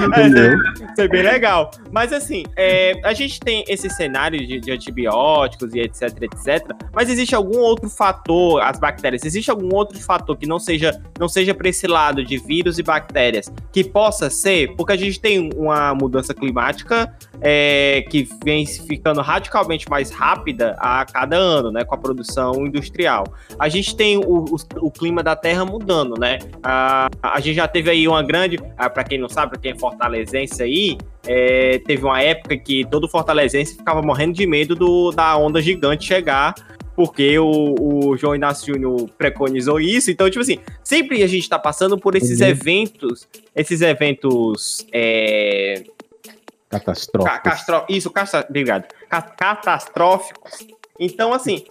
[0.07, 0.57] Entendeu?
[0.57, 1.71] Isso é bem legal.
[1.91, 6.71] Mas assim, é, a gente tem esse cenário de, de antibióticos e etc, etc.
[6.93, 11.27] Mas existe algum outro fator, as bactérias, existe algum outro fator que não seja, não
[11.27, 15.46] seja para esse lado de vírus e bactérias, que possa ser, porque a gente tem
[15.55, 21.95] uma mudança climática é, que vem ficando radicalmente mais rápida a cada ano, né, com
[21.95, 23.25] a produção industrial.
[23.59, 26.39] A gente tem o, o, o clima da Terra mudando, né?
[26.63, 29.77] A, a gente já teve aí uma grande, para quem não sabe, para quem é
[29.77, 35.37] fortalezense aí, é, teve uma época que todo fortalezense ficava morrendo de medo do, da
[35.37, 36.55] onda gigante chegar,
[36.97, 37.75] porque o,
[38.09, 40.09] o João Inácio Júnior preconizou isso.
[40.09, 42.47] Então, tipo assim, sempre a gente tá passando por esses Uhum.
[42.47, 44.83] eventos, esses eventos.
[44.91, 45.83] É,
[46.69, 47.43] Ca- Catastrófico.
[47.43, 48.85] castro- Isso, castra- obrigado.
[49.07, 50.67] Ca- catastróficos.
[50.99, 51.63] Então, assim,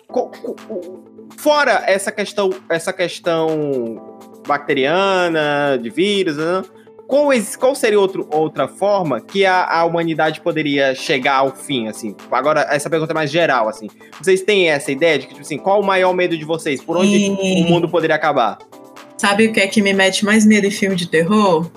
[1.36, 6.62] fora essa questão, essa questão bacteriana, de vírus, né?
[7.06, 12.14] Qual, qual seria outro, outra forma que a, a humanidade poderia chegar ao fim, assim?
[12.30, 13.88] Agora, essa pergunta é mais geral, assim.
[14.20, 16.80] Vocês têm essa ideia de que, tipo assim, qual o maior medo de vocês?
[16.82, 18.58] Por onde E- o mundo poderia acabar?
[19.16, 21.70] Sabe o que é que me mete mais medo em filme de terror?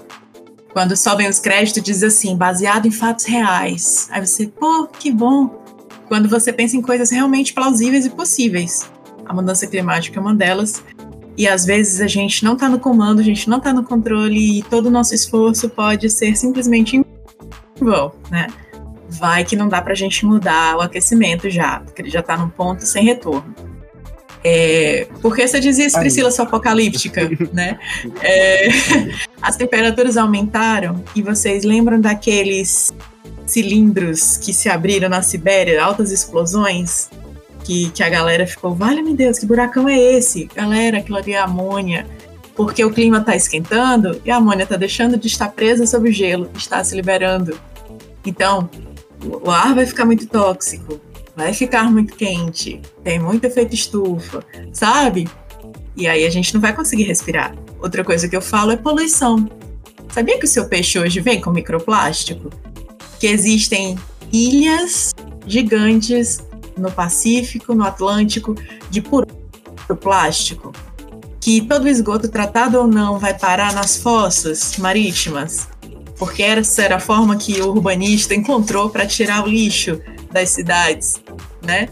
[0.74, 4.08] Quando sobem os créditos, diz assim, baseado em fatos reais.
[4.12, 5.64] Aí você, pô, que bom.
[6.08, 8.90] Quando você pensa em coisas realmente plausíveis e possíveis.
[9.26, 10.84] A mudança climática é uma delas.
[11.40, 14.60] E às vezes a gente não tá no comando, a gente não tá no controle
[14.60, 17.06] e todo o nosso esforço pode ser simplesmente em
[17.80, 18.48] vão, né?
[19.08, 22.50] Vai que não dá pra gente mudar o aquecimento já, porque ele já tá num
[22.50, 23.56] ponto sem retorno.
[24.44, 25.98] É, por que você diz isso.
[25.98, 27.22] Priscila, sua apocalíptica,
[27.54, 27.80] né?
[28.22, 28.68] É,
[29.42, 32.94] as temperaturas aumentaram e vocês lembram daqueles
[33.46, 37.10] cilindros que se abriram na Sibéria, altas explosões,
[37.64, 40.46] que, que a galera ficou, vale-me Deus, que buracão é esse?
[40.56, 42.06] Galera, aquilo ali é amônia.
[42.56, 46.12] Porque o clima está esquentando e a amônia está deixando de estar presa sob o
[46.12, 47.58] gelo, está se liberando.
[48.26, 48.70] Então,
[49.24, 51.00] o ar vai ficar muito tóxico,
[51.36, 54.44] vai ficar muito quente, tem muito efeito estufa,
[54.74, 55.28] sabe?
[55.96, 57.56] E aí a gente não vai conseguir respirar.
[57.82, 59.50] Outra coisa que eu falo é poluição.
[60.10, 62.50] Sabia que o seu peixe hoje vem com microplástico?
[63.20, 63.98] Que existem
[64.32, 65.14] ilhas
[65.46, 66.44] gigantes
[66.80, 68.56] no Pacífico, no Atlântico,
[68.90, 69.28] de puro
[70.00, 70.72] plástico.
[71.40, 75.68] Que todo esgoto, tratado ou não, vai parar nas fossas marítimas.
[76.18, 81.16] Porque essa era a forma que o urbanista encontrou para tirar o lixo das cidades,
[81.66, 81.90] né?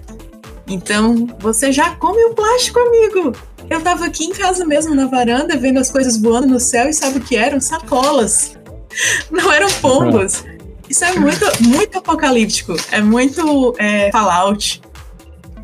[0.68, 3.32] Então, você já come o plástico, amigo.
[3.70, 6.94] Eu tava aqui em casa mesmo, na varanda, vendo as coisas voando no céu e
[6.94, 7.60] sabe o que eram?
[7.62, 8.58] Sacolas.
[9.32, 10.44] Não eram pombos.
[10.90, 12.76] Isso é muito, muito apocalíptico.
[12.92, 14.82] É muito é, Fallout,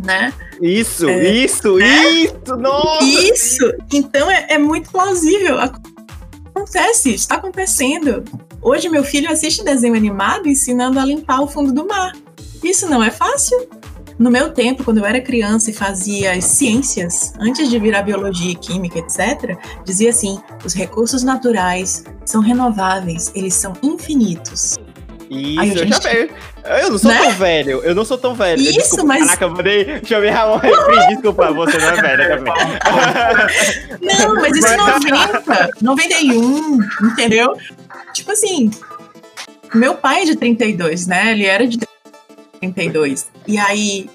[0.03, 0.33] né?
[0.61, 1.29] Isso, É.
[1.31, 2.09] isso, É?
[2.11, 3.03] isso, nossa!
[3.03, 3.73] Isso!
[3.93, 5.57] Então é, é muito plausível.
[6.55, 8.23] Acontece, está acontecendo.
[8.61, 12.13] Hoje meu filho assiste desenho animado ensinando a limpar o fundo do mar.
[12.63, 13.67] Isso não é fácil.
[14.17, 18.51] No meu tempo, quando eu era criança e fazia as ciências, antes de virar biologia
[18.51, 24.75] e química, etc., dizia assim: os recursos naturais são renováveis, eles são infinitos.
[25.39, 26.11] Isso, eu gente- já.
[26.79, 27.17] Eu não sou Né?
[27.21, 28.61] tão velho, eu não sou tão velho.
[28.61, 30.01] Isso, desculpa, mas- Caraca, eu mandei.
[30.05, 32.53] Chamei Ramon Refri, desculpa, você não é velha também.
[34.01, 37.57] Não, mas isso é 90, 91, entendeu?
[38.13, 38.71] Tipo assim,
[39.73, 41.31] meu pai é de 32, né?
[41.31, 41.79] Ele era de
[42.59, 43.27] 32.
[43.47, 44.09] E aí,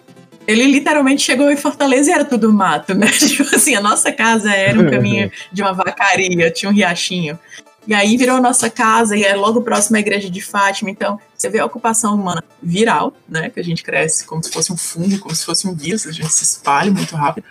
[0.46, 3.06] ele literalmente chegou em Fortaleza e era tudo mato, né?
[3.12, 7.38] Tipo assim, a nossa casa era um caminho de uma vacaria, tinha um riachinho.
[7.88, 10.90] E aí virou nossa casa e é logo próximo à igreja de Fátima.
[10.90, 13.48] Então, você vê a ocupação humana viral, né?
[13.48, 16.12] Que a gente cresce como se fosse um fungo, como se fosse um vírus, a
[16.12, 17.46] gente se espalha muito rápido.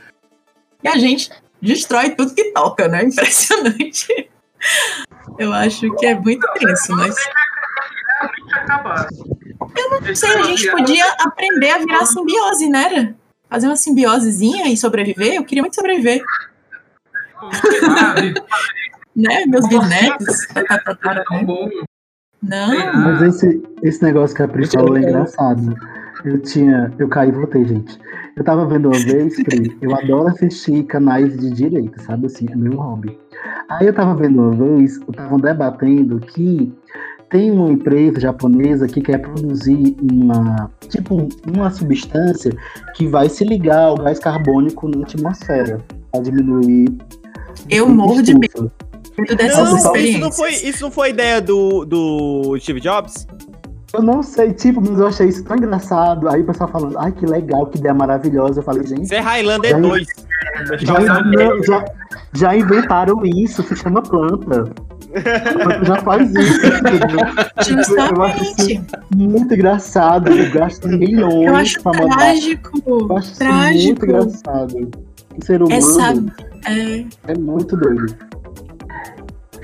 [0.84, 3.02] E a gente destrói tudo que toca, né?
[3.10, 4.30] Impressionante.
[5.40, 7.16] Eu acho que é muito tenso, mas.
[9.76, 13.16] Eu não sei, a gente podia aprender a virar simbiose, né?
[13.50, 15.34] Fazer uma simbiosezinha e sobreviver.
[15.34, 16.22] Eu queria muito sobreviver,
[19.18, 19.46] né?
[19.48, 19.68] Meus
[21.44, 21.70] bom.
[22.44, 25.76] Não, Mas esse, esse negócio que a Pri falou é engraçado.
[26.24, 26.94] Eu tinha.
[27.00, 28.00] Eu caí e voltei, gente.
[28.36, 32.56] Eu tava vendo uma vez, Pri, eu adoro assistir canais de direita, sabe assim, é
[32.56, 33.18] meu hobby.
[33.68, 36.72] Aí eu tava vendo uma vez, estavam debatendo que
[37.32, 42.56] tem uma empresa japonesa que quer produzir uma, tipo, uma substância
[42.94, 46.96] que vai se ligar ao gás carbônico na atmosfera, para diminuir.
[47.70, 48.72] eu morro de medo
[49.18, 53.26] Não, isso não foi, isso não foi ideia do, do Steve Jobs?
[53.94, 56.28] Eu não sei, tipo, mas eu achei isso tão engraçado.
[56.30, 58.60] Aí o pessoal falando, ai que legal, que ideia maravilhosa.
[58.60, 60.08] Eu falei, gente, Isso é Highlander Já- 2.
[60.82, 61.86] já, não, já,
[62.34, 64.66] já inventaram isso, se chama planta.
[65.84, 66.66] Já faz isso.
[66.68, 67.20] entendeu?
[67.20, 68.82] Eu acho isso Justamente.
[69.16, 70.32] muito engraçado.
[70.52, 72.18] Gastam milhões Eu acho pra mandar.
[72.18, 72.72] trágico.
[72.86, 74.06] Eu acho isso muito Trágico.
[74.06, 74.92] engraçado.
[75.42, 76.14] O ser humano Essa.
[76.70, 78.14] É, é muito doido.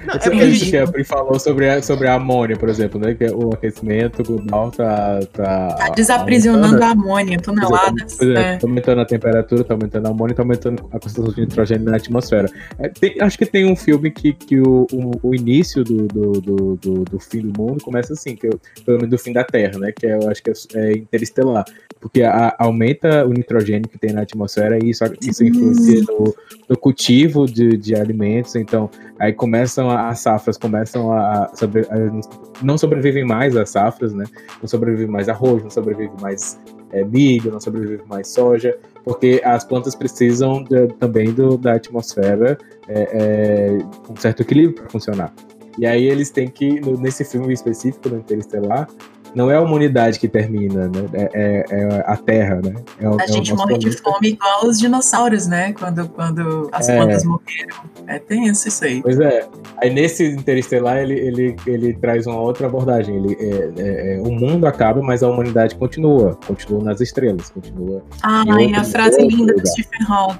[0.05, 2.69] Não, é a isso gente- que a Pri falou sobre a, sobre a amônia, por
[2.69, 3.13] exemplo, né?
[3.13, 5.19] Que o aquecimento global tá.
[5.31, 6.83] Tá, tá desaprisionando aumentando.
[6.83, 8.15] a amônia, toneladas.
[8.17, 8.57] Pois é, É.
[8.57, 11.95] tá aumentando a temperatura, tá aumentando a amônia, tá aumentando a concentração de nitrogênio na
[11.97, 12.49] atmosfera.
[12.79, 16.31] É, tem- acho que tem um filme que, que o, o, o início do, do,
[16.41, 18.49] do, do- do fim do mundo começa assim, que é,
[18.85, 19.91] pelo menos do fim da Terra, né?
[19.91, 21.63] Que é, eu acho que é, é interestelar.
[22.03, 26.35] Porque a- aumenta o nitrogênio que tem na atmosfera e isso, isso influencia no,
[26.67, 28.55] no cultivo de, de alimentos.
[28.57, 32.21] Então, aí começam as safras, começam a, sobre- a-
[32.61, 34.25] não sobrevivem mais as safras, né?
[34.61, 36.59] Não sobrevive mais arroz, não sobrevive mais
[36.91, 42.57] é, milho, não sobrevive mais soja, porque as plantas precisam de- também do, da atmosfera
[42.89, 45.33] é, é, com certo equilíbrio para funcionar.
[45.79, 48.87] E aí eles têm que, nesse filme específico do Interestelar,
[49.35, 51.05] não é a humanidade que termina, né?
[51.13, 52.73] É, é- é a Terra, né?
[52.99, 54.03] É o- A é gente morre de planeta.
[54.03, 55.73] fome igual os dinossauros, né?
[55.73, 56.95] Quando, quando as É.
[56.97, 57.75] plantas morreram.
[58.07, 59.01] É tenso isso aí.
[59.01, 59.47] Pois é.
[59.81, 63.15] Aí nesse Interestelar ele, ele, ele traz uma outra abordagem.
[63.15, 66.37] Ele, é, é- é, o mundo acaba, mas a humanidade continua.
[66.45, 67.49] Continua nas estrelas.
[67.49, 68.03] Continua.
[68.21, 69.65] Ai, outro- a frase linda do lugar.
[69.67, 70.39] Stephen Hawking.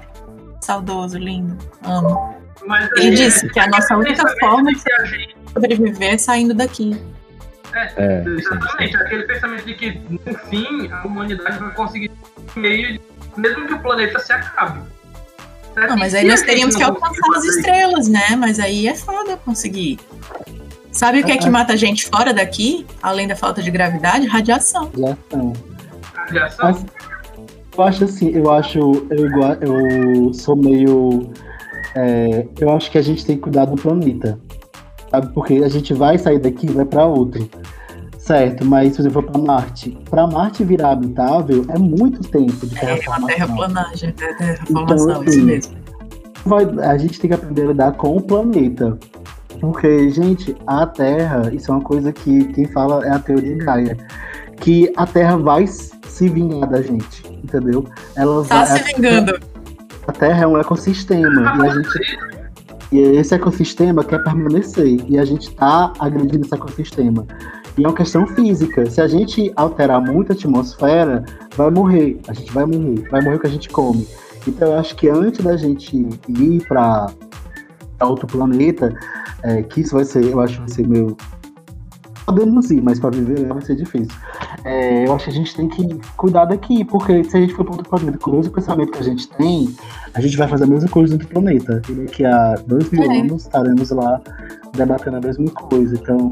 [0.60, 1.56] Saudoso, lindo.
[1.82, 2.34] Amo.
[2.66, 6.96] Mas Ele é- disse que a nossa única forma de de sobreviver é saindo daqui.
[7.74, 8.40] É, sim, sim.
[8.40, 12.10] Exatamente, aquele pensamento de que no fim a humanidade vai conseguir
[12.56, 13.00] meio,
[13.36, 14.80] mesmo que o planeta se acabe.
[15.74, 15.90] Certo?
[15.90, 18.36] Não, mas aí nós teríamos que alcançar as estrelas, né?
[18.38, 19.98] Mas aí é foda conseguir.
[20.92, 24.28] Sabe o que é que mata a gente fora daqui, além da falta de gravidade?
[24.28, 24.84] Radiação.
[24.94, 25.52] Radiação.
[26.14, 26.84] radiação, Mas
[27.76, 28.78] eu acho assim, eu acho.
[29.10, 31.32] Eu, igual- eu sou meio.
[31.96, 34.38] é, eu acho que a gente tem que cuidar do planeta.
[35.10, 35.32] Sabe?
[35.34, 37.48] Porque a gente vai sair daqui e vai para outro.
[38.24, 42.74] Certo, mas se você for para Marte, para Marte virar habitável é muito tempo de
[42.76, 43.18] É terraformação.
[43.18, 45.76] uma terraplanagem, é terraformação, Então, isso assim, mesmo.
[46.46, 48.98] vai- a gente tem que aprender a lidar com o planeta.
[49.60, 53.96] Porque, gente, a Terra, isso é uma coisa que quem fala é a teoria Gaia.
[54.58, 57.84] Que a Terra vai se vingar da gente, entendeu?
[58.16, 59.38] Ela Tá vai, se vingando.
[60.08, 61.56] A Terra é um ecossistema.
[61.58, 62.18] E, a gente,
[62.92, 64.98] e esse ecossistema quer permanecer.
[65.08, 67.26] E a gente tá agredindo esse ecossistema.
[67.76, 68.88] E é uma questão física.
[68.88, 71.24] Se a gente alterar muito a atmosfera,
[71.56, 72.20] vai morrer.
[72.28, 73.08] A gente vai morrer.
[73.10, 74.06] Vai morrer o que a gente come.
[74.46, 77.06] Então eu acho que antes da gente ir para
[78.00, 78.94] outro planeta,
[79.42, 81.16] é, que isso vai ser, eu acho que vai ser meio.
[82.26, 84.16] Podemos ir, mas para viver lá vai ser difícil.
[84.64, 87.64] É, eu acho que a gente tem que cuidar daqui, porque se a gente for
[87.64, 89.74] para outro planeta, com o mesmo pensamento que a gente tem,
[90.14, 91.82] a gente vai fazer a mesma coisa no outro planeta.
[91.88, 93.20] E daqui a dois mil É.
[93.20, 94.20] anos estaremos lá
[94.74, 95.94] debatendo a mesma coisa.
[95.94, 96.30] Então,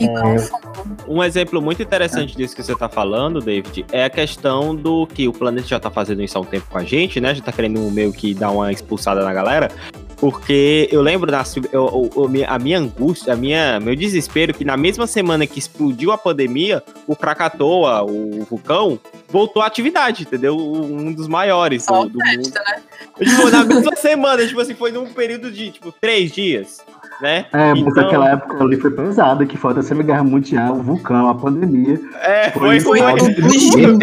[0.00, 0.06] É.
[0.08, 0.96] confundo.
[1.08, 5.26] Um exemplo muito interessante disso que você tá falando, David, é a questão do que
[5.28, 7.34] o planeta já tá fazendo isso há um tempo com a gente, né?
[7.34, 9.70] Já tá querendo meio que dar uma expulsada na galera.
[10.16, 11.42] Porque eu lembro da
[11.72, 16.12] eu- eu- a minha angústia, a minha, meu desespero, que na mesma semana que explodiu
[16.12, 20.56] a pandemia, o Krakatoa, o vulcão, voltou à atividade, entendeu?
[20.56, 22.50] Um dos maiores do, do mundo.
[22.54, 22.82] né?
[23.18, 26.78] Tipo, na mesma semana, tipo assim, foi num período de, tipo, três dias,
[27.24, 27.46] né?
[27.52, 30.82] é, mas Então- aquela época ali foi pesada, que foi a Terceira Guerra Mundial, o
[30.82, 31.98] vulcão, a pandemia.
[32.20, 33.98] É, foi, Foi foi, Foi Foi- um fugindo.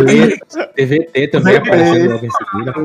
[0.76, 1.58] TVT também TVT.
[1.58, 2.80] aparecendo logo em seguida.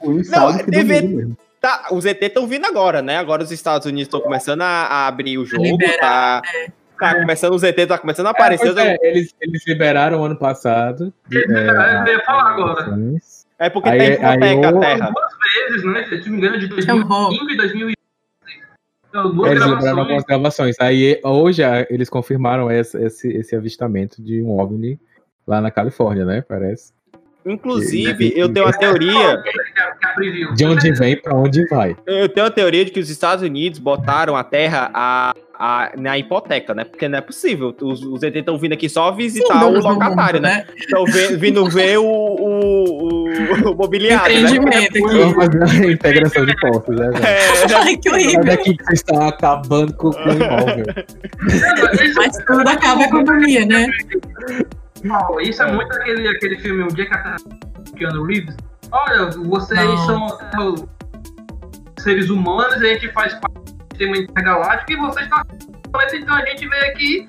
[0.00, 1.36] O teve- domina mesmo.
[1.60, 3.18] Tá, os ET estão vindo agora, né?
[3.18, 6.42] Agora os Estados Unidos estão começando a, a abrir o jogo, liberar, tá?
[6.98, 8.72] Tá começando, os ET tá começando a É, aparecer.
[8.72, 11.12] pois é, eles, eles liberaram ano passado.
[11.30, 12.96] Eu ia falar agora.
[13.58, 15.10] É, porque Aí- tem aí hipoteca a eu- terra.
[15.12, 16.04] Duas vezes, né?
[16.04, 17.28] Se eu não me engano, de Que horror.
[17.28, 17.94] 2005 e 2006.
[19.12, 19.98] Duas Eles gravações.
[19.98, 20.76] algumas gravações.
[20.80, 24.98] Aí hoje eles confirmaram esse, esse, esse avistamento de um OVNI
[25.46, 26.42] lá na Califórnia, né?
[26.46, 26.92] Parece.
[27.44, 29.42] Inclusive, eu tenho teoria.
[30.02, 30.54] A preview.
[30.54, 31.96] De onde vem pra onde vai.
[32.06, 36.16] Eu tenho uma teoria de que os Estados Unidos botaram a terra a, a- na
[36.16, 36.84] hipoteca, né?
[36.84, 37.76] Porque não é possível.
[37.82, 40.64] Os, os ET estão vindo aqui só visitar o Símbolos do locatário, mundo, né?
[40.74, 41.04] Estão
[41.38, 44.50] vindo ver o, o, o, o mobiliário, né?
[44.56, 45.58] Empreendimento Vamos aqui.
[45.58, 47.10] fazer a integração de postos, né?
[47.10, 47.24] velho?
[47.26, 48.44] É, Ai, que Olha horrível.
[48.44, 50.84] daqui que você está acabando com, com o imóvel.
[52.16, 53.86] Mas tudo acaba a economia, né?
[55.04, 57.36] Não, isso é muito aquele, aquele filme, Um Dia que a Terra
[57.96, 58.56] Keanu Reeves.
[58.92, 60.06] Olha, vocês Não.
[60.06, 63.69] são é, seres humanos e a gente faz parte
[64.00, 65.42] sistema intergaláctico e vocês estão
[66.14, 67.28] então a gente veio aqui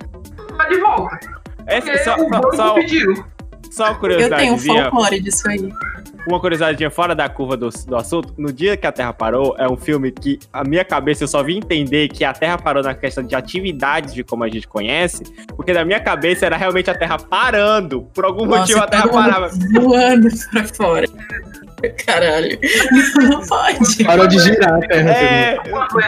[0.55, 1.19] vai de volta.
[1.65, 3.25] é, Porque só, o só, só, pediu.
[3.69, 5.73] só uma Eu tenho um folclore disso aí.
[6.27, 9.67] uma curiosidade fora da curva do, do assunto, no dia que a Terra parou, é
[9.67, 12.93] um filme que a minha cabeça eu só vim entender que a Terra parou na
[12.93, 15.23] questão de atividades de como a gente conhece,
[15.55, 18.03] porque na minha cabeça era realmente a Terra parando.
[18.13, 19.49] Por algum motivo a Terra parava.
[19.73, 21.07] Voando pra fora.
[22.05, 22.59] Caralho.
[23.21, 24.03] Não pode.
[24.03, 25.11] Parou de girar a terra.
[25.11, 25.57] É,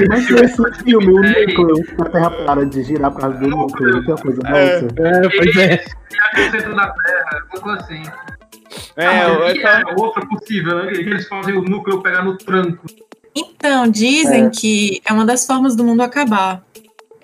[0.07, 4.11] Mas esse filme, o núcleo, a Terra para de girar por causa do núcleo, que
[4.11, 4.81] é uma coisa É.
[4.81, 4.85] nossa.
[4.97, 5.67] É, pois é.
[5.67, 8.03] Viagem ao centro da Terra, coisa assim.
[8.97, 10.91] é, Ah, eu- mas eu- é outra possível, né?
[10.93, 12.85] Eles fazem o núcleo pegar no tranco.
[13.35, 16.61] Então, dizem que é uma das formas do mundo acabar.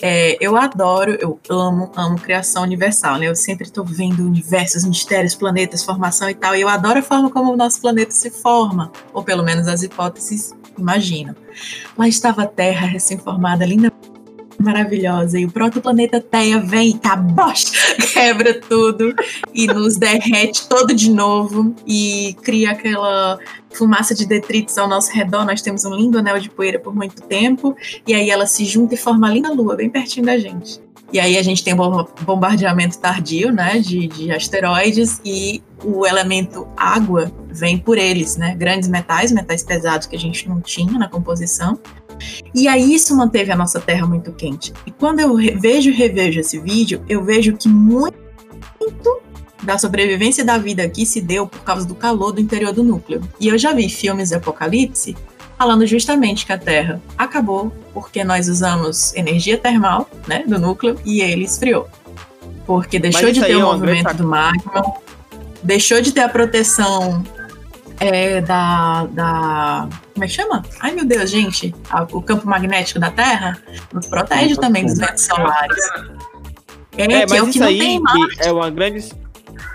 [0.01, 3.27] É, eu adoro, eu amo, amo criação universal, né?
[3.27, 7.29] Eu sempre estou vendo universos, mistérios, planetas, formação e tal, e eu adoro a forma
[7.29, 11.35] como o nosso planeta se forma, ou pelo menos as hipóteses imaginam.
[11.97, 13.91] Lá estava a Terra recém-formada, linda,
[14.59, 17.71] maravilhosa, e o protoplaneta Theia vem e cabosh,
[18.13, 19.13] quebra tudo
[19.53, 23.39] e nos derrete todo de novo e cria aquela
[23.71, 25.45] fumaça de detritos ao nosso redor.
[25.45, 28.95] Nós temos um lindo anel de poeira por muito tempo, e aí ela se junta
[28.95, 30.81] e forma a linda lua, bem pertinho da gente.
[31.11, 36.67] E aí a gente tem um bombardeamento tardio, né, de, de asteroides, e o elemento
[36.77, 41.07] água vem por eles, né, grandes metais, metais pesados que a gente não tinha na
[41.07, 41.79] composição.
[42.53, 44.73] E aí isso manteve a nossa Terra muito quente.
[44.85, 48.17] E quando eu vejo e revejo esse vídeo, eu vejo que muito
[49.61, 53.21] da sobrevivência da vida aqui se deu por causa do calor do interior do núcleo.
[53.39, 55.15] E eu já vi filmes de apocalipse
[55.57, 61.21] falando justamente que a Terra acabou porque nós usamos energia termal, né, do núcleo e
[61.21, 61.87] ele esfriou.
[62.65, 64.93] Porque deixou de ter o movimento grande do magma,
[65.61, 67.23] deixou de ter a proteção
[67.99, 69.89] é, da, da.
[70.19, 70.63] Como é que chama?
[70.81, 71.73] Ai meu Deus, gente!
[72.11, 73.57] O campo magnético da Terra
[73.93, 75.77] nos protege também dos ventos solares.
[76.97, 77.97] É, é, é mas o que isso aí
[78.39, 79.13] é uma grande.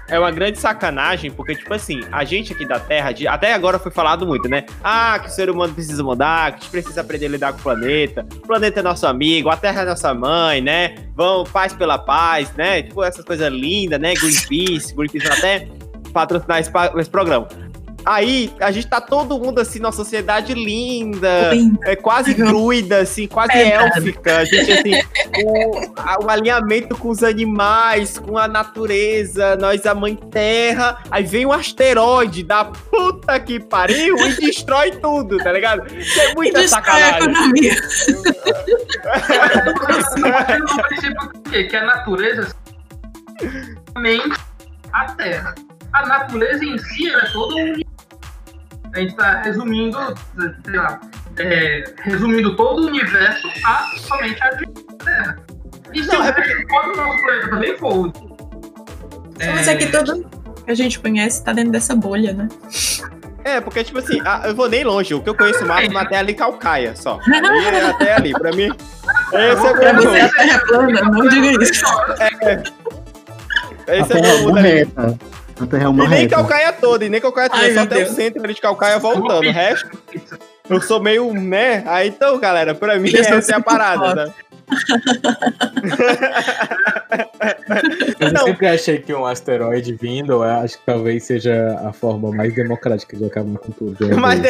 [0.06, 3.78] é uma grande sacanagem, porque, tipo assim, a gente aqui da Terra, de, até agora
[3.78, 4.66] foi falado muito, né?
[4.82, 7.60] Ah, que o ser humano precisa mudar, que a gente precisa aprender a lidar com
[7.60, 8.26] o planeta.
[8.36, 10.94] O planeta é nosso amigo, a Terra é nossa mãe, né?
[11.16, 12.82] Vamos, paz pela paz, né?
[12.82, 14.12] Tipo, essas coisas lindas, né?
[14.12, 15.68] Greenpeace, Greenpeace até
[16.12, 17.48] patrocinar esse, esse programa.
[18.04, 21.78] Aí a gente tá todo mundo assim, numa sociedade linda, Linda.
[21.90, 24.38] é quase druida, assim, quase É, élfica.
[24.38, 24.92] A gente, assim,
[25.44, 30.98] o, o alinhamento com os animais, com a natureza, nós, a mãe terra.
[31.10, 35.86] Aí vem um asteroide da puta que pariu e destrói tudo, tá ligado?
[35.96, 37.32] Isso é E muita a sacanagem.
[40.88, 41.32] princípio
[41.68, 42.54] que, a natureza
[43.98, 44.38] mente
[44.92, 45.54] a Terra.
[45.92, 47.74] A natureza em si ela é todo um
[48.94, 49.98] A gente está resumindo,
[50.64, 51.00] sei lá,
[51.36, 54.50] é, resumindo todo o universo a somente a
[55.04, 55.36] Terra.
[55.92, 58.12] E se Não, o é resto do nosso planeta também for.
[59.38, 60.24] Mas é que tudo
[60.64, 62.48] que a gente conhece tá dentro dessa bolha, né?
[63.44, 65.12] É, porque, tipo assim, eu vou nem longe.
[65.12, 67.20] O que eu conheço máximo é até ali Calcaia, só.
[67.26, 68.32] Ali é até ali.
[68.32, 68.70] Pra mim,
[69.32, 71.84] esse é Pra meu você a terra é plana, não diga isso.
[73.86, 75.33] Esse é Terra é meu uma mundo ali.
[75.60, 76.36] A Terra é uma E nem reta.
[76.36, 79.46] Calcaia toda, e nem Calcaia toda, Ai, só até o centro ali de Calcaia voltando.
[79.46, 79.88] O resto,
[80.68, 81.82] eu sou meio, né?
[81.86, 84.32] Aí então, galera, pra mim, essa é a parada, né?
[88.20, 88.40] Mas Não.
[88.40, 92.54] eu sempre achei que um asteroide vindo, eu acho que talvez seja a forma mais
[92.54, 94.06] democrática de acabar com tudo.
[94.06, 94.40] uma Mais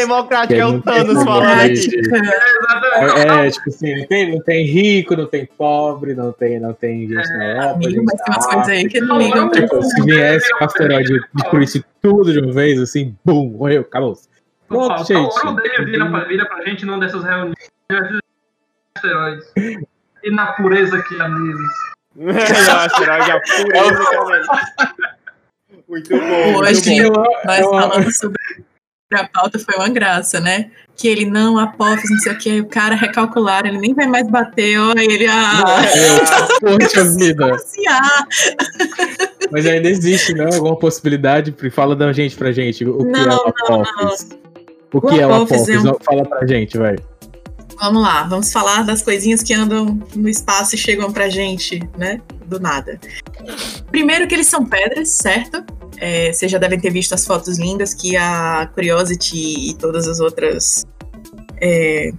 [0.47, 1.89] Que é o Thanos falando aqui.
[2.97, 6.73] É, é, tipo assim, não tem, não tem rico, não tem pobre, não tem, não
[6.73, 7.75] tem gente na Europa.
[7.75, 11.13] Amigo, mas tem umas coisas aí que não ligam pra Tipo, se viesse um asteroide
[11.13, 14.17] e destruísse tudo de uma vez, assim, bum, morreu, acabou.
[14.69, 15.47] Pronto, gente.
[15.47, 17.55] o dele vira pra, vira pra gente num dessas reuniões.
[18.97, 19.53] Asteroides.
[20.23, 21.94] E na pureza que há neles.
[22.17, 22.31] Eu
[22.77, 24.03] acho que a pureza
[24.35, 25.05] é.
[25.89, 27.25] Muito bom, muito Hoje, bom.
[27.45, 28.39] nós falamos sobre
[29.13, 30.71] a pauta, foi uma graça, né?
[30.97, 34.29] Que ele não, apófis, não sei o que, o cara recalcular, ele nem vai mais
[34.29, 35.63] bater, ó, ele, ah,
[36.61, 37.57] Poxa vida.
[39.51, 40.47] Mas ainda existe, não?
[40.55, 41.55] Alguma possibilidade?
[41.71, 42.85] Fala da gente pra gente.
[42.85, 43.29] O que Não, é o
[43.69, 44.29] não, Apophis?
[44.93, 46.97] O O que é o Apophis é um- Fala pra gente, vai.
[47.81, 52.21] Vamos lá, vamos falar das coisinhas que andam no espaço e chegam pra gente, né?
[52.47, 53.01] Do nada.
[53.91, 55.65] Primeiro que eles são pedras, certo?
[55.97, 60.21] É, vocês já devem ter visto as fotos lindas que a Curiosity e todas as
[60.21, 60.87] outras.
[61.61, 62.13] é,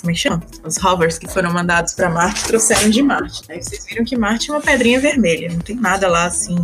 [0.00, 0.42] como é que chama?
[0.64, 3.42] Os rovers que foram mandados para Marte trouxeram de Marte.
[3.48, 3.60] Né?
[3.60, 6.56] Vocês viram que Marte é uma pedrinha vermelha, não tem nada lá assim,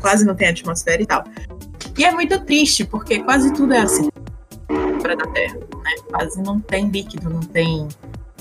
[0.00, 1.24] quase não tem atmosfera e tal.
[1.96, 4.08] E é muito triste, porque quase tudo é assim
[5.00, 5.92] fora da Terra né?
[6.08, 7.86] Quase não tem líquido, não tem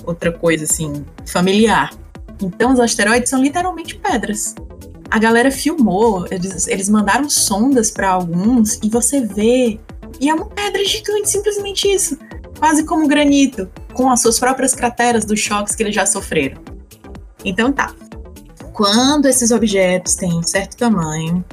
[0.06, 1.94] outra coisa assim familiar.
[2.42, 4.56] Então os asteroides são literalmente pedras.
[5.12, 9.80] A galera filmou, eles, eles mandaram sondas para alguns e você vê
[10.20, 12.18] e é uma pedra gigante, simplesmente isso,
[12.58, 16.62] quase como granito, com as suas próprias crateras dos choques que eles já sofreram.
[17.44, 17.94] Então tá.
[18.72, 21.46] Quando esses objetos têm um certo tamanho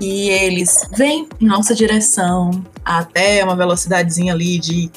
[0.00, 2.50] e eles vêm em nossa direção
[2.84, 4.90] até uma velocidadezinha ali de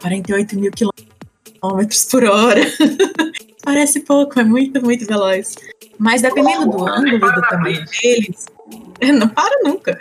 [0.00, 2.60] 48 mil quilômetros por hora.
[3.64, 5.56] Parece pouco, é muito, muito veloz.
[5.98, 8.46] Mas dependendo do ângulo e do tamanho deles,
[9.18, 9.98] não para nunca.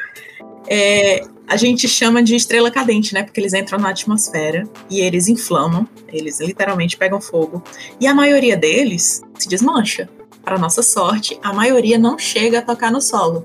[0.67, 3.23] É, a gente chama de estrela cadente, né?
[3.23, 7.63] Porque eles entram na atmosfera e eles inflamam, eles literalmente pegam fogo.
[7.99, 10.09] E a maioria deles se desmancha.
[10.43, 13.43] Para nossa sorte, a maioria não chega a tocar no solo.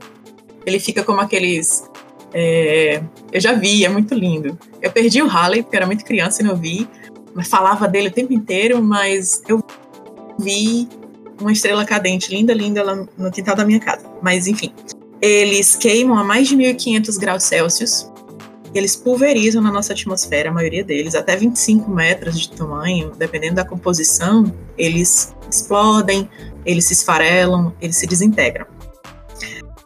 [0.67, 1.91] Ele fica como aqueles.
[2.33, 3.03] É,
[3.33, 4.59] eu já vi, é muito lindo.
[4.81, 6.89] Eu perdi o Halley, porque era muito criança e não vi.
[7.35, 9.63] Mas falava dele o tempo inteiro, mas eu
[10.39, 10.89] vi
[11.41, 14.11] uma estrela cadente linda, linda lá no quintal da minha casa.
[14.23, 14.73] Mas enfim,
[15.21, 18.11] eles queimam a mais de 1500 graus Celsius.
[18.75, 23.65] Eles pulverizam na nossa atmosfera, a maioria deles, até 25 metros de tamanho, dependendo da
[23.67, 26.29] composição, eles explodem,
[26.65, 28.67] eles se esfarelam, eles se desintegram.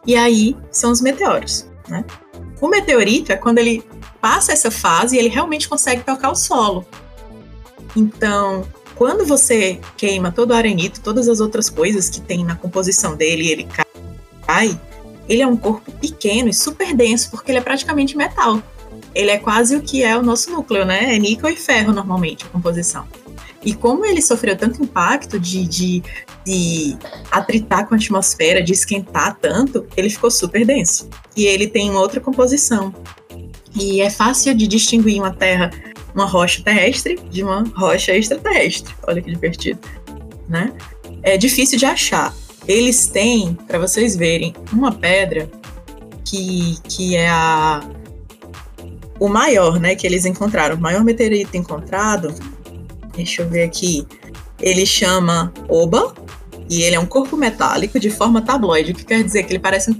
[0.06, 2.04] E aí são os meteoros, né?
[2.60, 3.84] O meteorito é quando ele
[4.20, 6.86] passa essa fase ele realmente consegue tocar o solo.
[7.94, 13.14] Então, quando você queima todo o arenito, todas as outras coisas que tem na composição
[13.14, 13.68] dele e ele
[14.46, 14.78] cai,
[15.28, 18.62] ele é um corpo pequeno e super denso, porque ele é praticamente metal.
[19.14, 21.14] Ele é quase o que é o nosso núcleo, né?
[21.14, 23.06] É níquel e ferro, normalmente, a composição.
[23.66, 26.02] E como ele sofreu tanto impacto de, de,
[26.44, 26.96] de
[27.32, 31.08] atritar com a atmosfera, de esquentar tanto, ele ficou super denso.
[31.36, 32.94] E ele tem outra composição.
[33.74, 35.72] E é fácil de distinguir uma terra,
[36.14, 38.94] uma rocha terrestre, de uma rocha extraterrestre.
[39.02, 39.80] Olha que divertido,
[40.48, 40.72] né?
[41.24, 42.32] É difícil de achar.
[42.68, 45.50] Eles têm, para vocês verem, uma pedra
[46.24, 47.82] que, que é a
[49.18, 52.34] o maior, né, que eles encontraram, o maior meteorito encontrado,
[53.16, 54.06] deixa eu ver aqui,
[54.60, 56.14] ele chama Oba,
[56.68, 59.58] e ele é um corpo metálico de forma tabloide, o que quer dizer que ele
[59.58, 59.94] parece um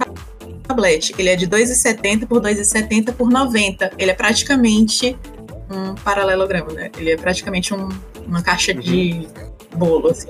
[0.67, 1.13] tablete.
[1.17, 3.91] Ele é de 2,70 por 2,70 por 90.
[3.97, 5.17] Ele é praticamente
[5.69, 6.91] um paralelogramo, né?
[6.97, 7.89] Ele é praticamente um,
[8.25, 8.79] uma caixa uhum.
[8.79, 9.27] de
[9.75, 10.29] bolo, assim,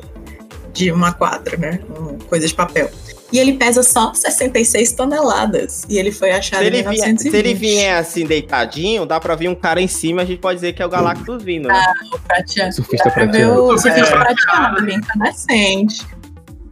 [0.73, 1.79] de uma quadra, né?
[1.89, 2.89] Uma coisa de papel.
[3.31, 5.83] E ele pesa só 66 toneladas.
[5.89, 7.23] E ele foi achado se em 1920.
[7.23, 10.39] Vier, se ele vier assim deitadinho, dá pra ver um cara em cima, a gente
[10.39, 11.75] pode dizer que é o Galactus vindo, né?
[11.75, 12.73] Ah, o prateado.
[12.73, 13.63] Surfista prateado.
[13.63, 14.17] O surfista é.
[14.17, 16.07] prateado, bem incandescente.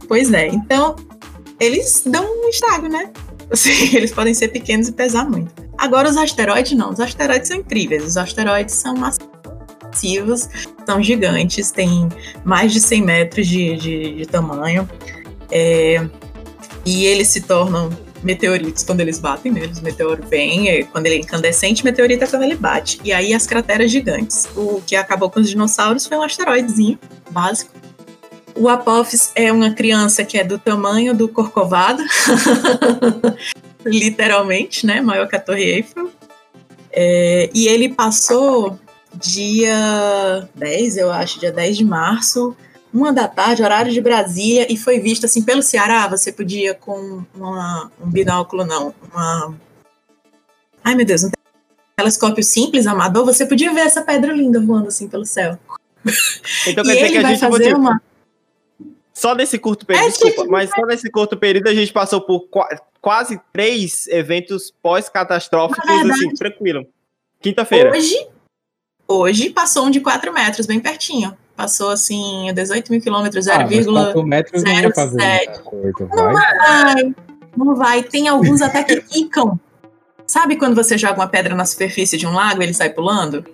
[0.08, 0.96] Pois é, então
[1.60, 3.10] eles dão um estrago, né?
[3.50, 5.52] Assim, eles podem ser pequenos e pesar muito.
[5.78, 10.48] Agora os asteroides não, os asteroides são incríveis, os asteroides são massivos,
[10.86, 12.08] são gigantes, têm
[12.44, 14.88] mais de 100 metros de, de, de tamanho.
[15.50, 16.04] É,
[16.86, 17.90] e eles se tornam
[18.22, 19.78] meteoritos quando eles batem neles.
[19.80, 23.00] O meteoro vem, é, quando ele é incandescente, meteorito é quando ele bate.
[23.04, 24.48] E aí as crateras gigantes.
[24.56, 26.98] O que acabou com os dinossauros foi um asteroidezinho
[27.30, 27.72] básico.
[28.54, 32.02] O Apophis é uma criança que é do tamanho do Corcovado,
[33.84, 35.00] literalmente, né?
[35.00, 36.10] Maior que a Torre Eiffel.
[36.90, 38.78] É, e ele passou
[39.14, 42.56] dia 10, eu acho, dia 10 de março,
[42.96, 46.08] uma da tarde, horário de Brasília, e foi visto assim pelo Ceará.
[46.08, 49.54] Você podia com uma, um binóculo, não, uma.
[50.82, 51.30] Ai meu Deus, um
[51.94, 55.58] telescópio simples, amador, você podia ver essa pedra linda voando assim pelo céu.
[56.66, 58.00] Então quer dizer que a gente fazer tipo, uma.
[59.12, 62.20] Só nesse curto período, é, desculpa, tipo, mas só nesse curto período a gente passou
[62.20, 62.60] por qu
[63.00, 66.86] quase três eventos pós-catastróficos, assim, tranquilo.
[67.40, 67.90] Quinta-feira.
[67.90, 68.28] Hoje,
[69.06, 73.58] hoje passou um de 4 metros, bem pertinho passou assim 18 mil quilômetros, 0,07.
[76.12, 77.14] Ah, não vai,
[77.56, 78.02] não vai.
[78.02, 79.58] Tem alguns até que quicam.
[80.26, 83.44] Sabe quando você joga uma pedra na superfície de um lago e ele sai pulando?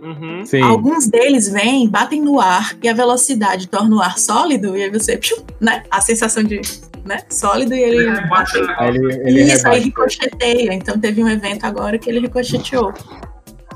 [0.00, 0.44] Uhum.
[0.64, 4.90] Alguns deles vêm, batem no ar e a velocidade torna o ar sólido e aí
[4.90, 5.18] você,
[5.60, 5.84] né?
[5.90, 6.60] A sensação de
[7.04, 8.08] né, sólido e ele,
[8.80, 10.74] ele, ele Isso, aí ricocheteia.
[10.74, 12.92] Então teve um evento agora que ele ricocheteou.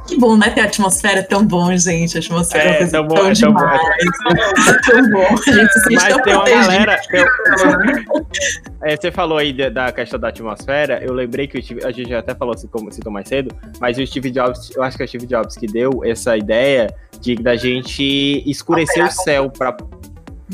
[0.07, 0.51] Que bom, né?
[0.51, 2.17] Ter atmosfera tão bom, gente.
[2.17, 3.81] A atmosfera é, é tão, bom, tão, é tão demais.
[3.81, 3.97] Bom.
[4.67, 5.27] É tão bom.
[5.27, 7.01] A gente se Mas tem uma galera.
[8.83, 11.03] É, você falou aí da questão da atmosfera.
[11.03, 13.99] Eu lembrei que Steve, a gente já até falou assim, como citou mais cedo, mas
[13.99, 16.89] o Steve Jobs, eu acho que é o Steve Jobs que deu essa ideia
[17.21, 19.77] de da gente escurecer o céu para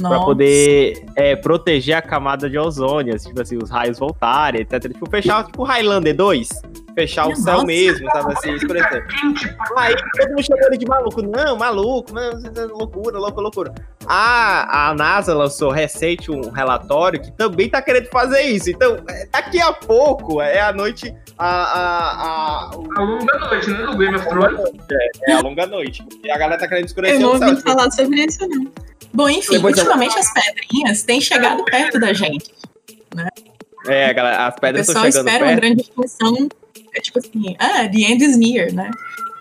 [0.01, 4.93] para poder é, proteger a camada de ozônio, tipo assim, os raios voltarem, etc.
[4.93, 6.49] Tipo, fechar tipo Highlander 2
[6.95, 9.07] fechar o céu mesmo, sabe assim, escurecer.
[9.77, 11.23] Aí todo mundo chamou ele de maluco.
[11.23, 13.75] Não, maluco, mano, loucura, loucura, loucura.
[14.07, 18.71] A, a NASA lançou recente um relatório que também tá querendo fazer isso.
[18.71, 21.15] Então, é, daqui a pouco, é a noite.
[21.39, 23.87] A, a, a, a longa noite, né?
[23.87, 24.61] Do Game of Thrones.
[24.91, 26.05] É, é a longa noite.
[26.23, 28.71] E a galera tá querendo escurecer Eu não ouvi tipo falar sobre isso, não.
[29.13, 30.21] Bom, enfim, Depois ultimamente eu...
[30.21, 32.51] as pedrinhas têm chegado perto da gente.
[33.15, 33.29] Né?
[33.87, 35.35] É, galera, as pedras estão chegando perto.
[35.35, 36.49] Espera uma grande expansão
[36.95, 38.91] é tipo assim, ah, the end is near, né?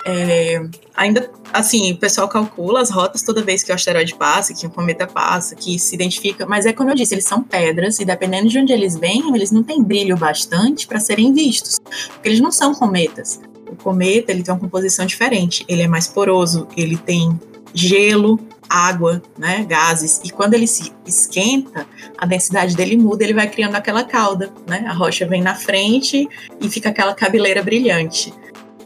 [0.04, 0.60] É,
[0.96, 4.70] ainda assim, o pessoal calcula as rotas toda vez que o asteroide passa, que o
[4.70, 8.50] cometa passa, que se identifica, mas é como eu disse, eles são pedras e dependendo
[8.50, 11.80] de onde eles vêm, eles não têm brilho bastante para serem vistos,
[12.14, 13.42] porque eles não são cometas.
[13.70, 17.40] O cometa ele tem uma composição diferente, ele é mais poroso, ele tem
[17.74, 21.86] gelo, água, né, gases, e quando ele se esquenta,
[22.18, 24.86] a densidade dele muda, ele vai criando aquela cauda, né?
[24.88, 26.28] A rocha vem na frente
[26.60, 28.34] e fica aquela cabeleira brilhante.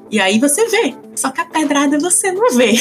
[0.09, 2.73] E aí você vê, só que a pedrada você não vê.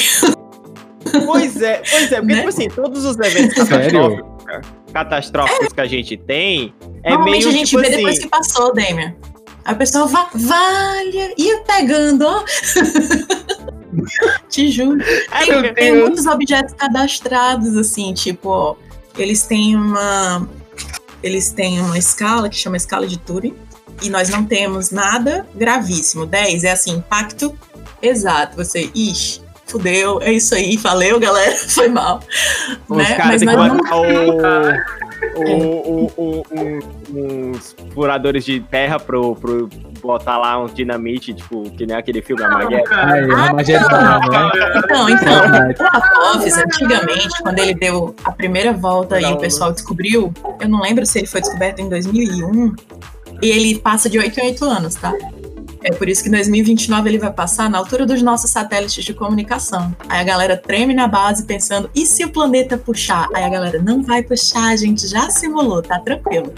[1.25, 2.35] Pois é, pois é, porque né?
[2.37, 4.31] tipo assim, todos os eventos catastróficos,
[4.91, 5.75] catastróficos é.
[5.75, 7.97] que a gente tem, é Normalmente meio a gente tipo vê assim...
[7.97, 9.15] depois que passou, Damian.
[9.63, 12.43] A pessoa va valha, ia pegando, ó.
[14.49, 14.99] Te juro.
[15.45, 18.75] Tem, tem muitos objetos cadastrados, assim, tipo, ó,
[19.17, 20.47] eles têm uma.
[21.23, 23.55] Eles têm uma escala que chama escala de Turing.
[24.01, 26.25] E nós não temos nada gravíssimo.
[26.25, 27.57] 10 é assim, impacto
[28.01, 28.57] exato.
[28.57, 32.21] Você, ixi, fudeu, é isso aí, valeu, galera, foi mal.
[32.87, 33.17] Os né?
[33.25, 33.77] Mas nós não...
[33.77, 35.04] o,
[35.35, 36.43] o, o,
[37.09, 39.69] uns furadores de terra pro, pro
[40.01, 42.83] botar lá um dinamite, tipo, que nem aquele filme Armageddon.
[42.91, 44.51] Ah, Armageddon, né?
[44.77, 50.33] Então, então, o Apophis, antigamente, quando ele deu a primeira volta e o pessoal descobriu,
[50.59, 52.75] eu não lembro se ele foi descoberto em 2001,
[53.41, 55.13] e ele passa de 8 em 8 anos, tá?
[55.87, 59.13] É por isso que em 2029 ele vai passar na altura dos nossos satélites de
[59.13, 59.95] comunicação.
[60.09, 63.27] Aí a galera treme na base pensando, e se o planeta puxar?
[63.35, 66.51] Aí a galera, não vai puxar, a gente já simulou, tá tranquilo.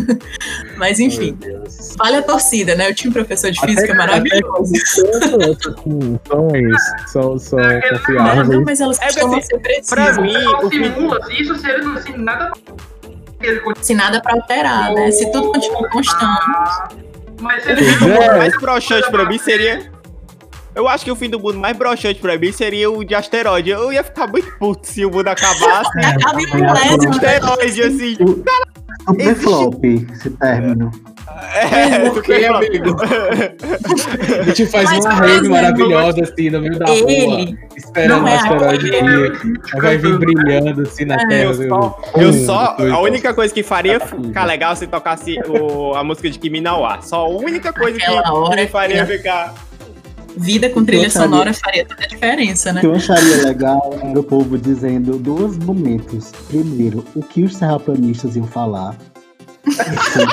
[0.76, 1.38] Mas enfim,
[1.96, 2.90] vale a torcida, né?
[2.90, 4.72] Eu tinha um professor de física maravilhoso.
[7.06, 8.48] São, são É, Não, confiáveis.
[8.48, 9.88] não, mas elas É, costumam assim, ser precisas.
[9.88, 12.52] Pra mim, o isso se ele não se nada.
[13.80, 15.10] Se nada pra alterar, né?
[15.10, 17.02] Se tudo continua constante.
[17.42, 18.18] Mas o fim do É.
[18.20, 19.92] mundo mais broxante pra mim seria.
[20.74, 23.68] Eu acho que o fim do mundo mais broxante pra mim seria o de asteroide.
[23.70, 25.90] Eu ia ficar muito puto se o mundo acabasse.
[26.00, 26.72] Acaba em né?
[27.10, 28.16] asteroide, assim.
[29.06, 30.90] Super Existe- flop esse término.
[31.54, 32.96] É, Por quê, amigo?
[34.40, 38.18] A gente faz Mas, uma rave exemplo, maravilhosa assim no meio da rua, Ele esperando
[38.18, 39.60] não o é asteroide vir.
[39.74, 41.44] Aí vai vir brilhando assim na É, terra.
[41.44, 45.94] Eu só, eu só a única coisa que faria Tá ficar legal se tocasse o,
[45.94, 47.00] a música de Kimi Nawa.
[47.02, 49.54] Só a única coisa que, Aquela hora que me faria que- ficar.
[50.36, 52.80] Vida com trilha acharia- sonora faria toda a diferença, O né?
[52.80, 56.32] que eu acharia legal era o povo dizendo dois momentos.
[56.48, 58.96] Primeiro, o que os terraplanistas iam falar.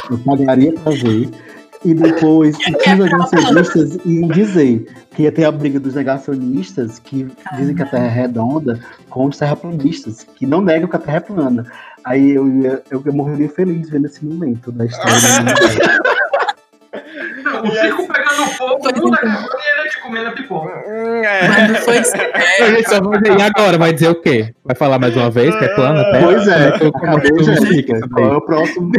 [0.10, 1.30] Eu pagaria pra ver.
[1.86, 4.86] E depois, o que os negacionistas iam dizer.
[5.16, 7.26] Que ia ter a briga dos negacionistas, que
[7.58, 8.80] dizem que a Terra é redonda,
[9.10, 11.66] com os terraplanistas, que não negam que a Terra é plana.
[12.04, 15.14] Aí eu, ia, eu, eu morreria feliz vendo esse momento da história.
[17.43, 20.83] Não, o circo pegando fogo, o mundo acabando e ele te comendo a pipoca.
[20.87, 21.47] Hum, é.
[21.47, 22.13] Mas não foi isso.
[22.59, 23.77] É, e agora?
[23.77, 24.53] Vai dizer o quê?
[24.65, 26.21] Vai falar mais uma vez que é plano até?
[26.21, 26.91] Pois é, é
[28.09, 28.91] Qual é o próximo?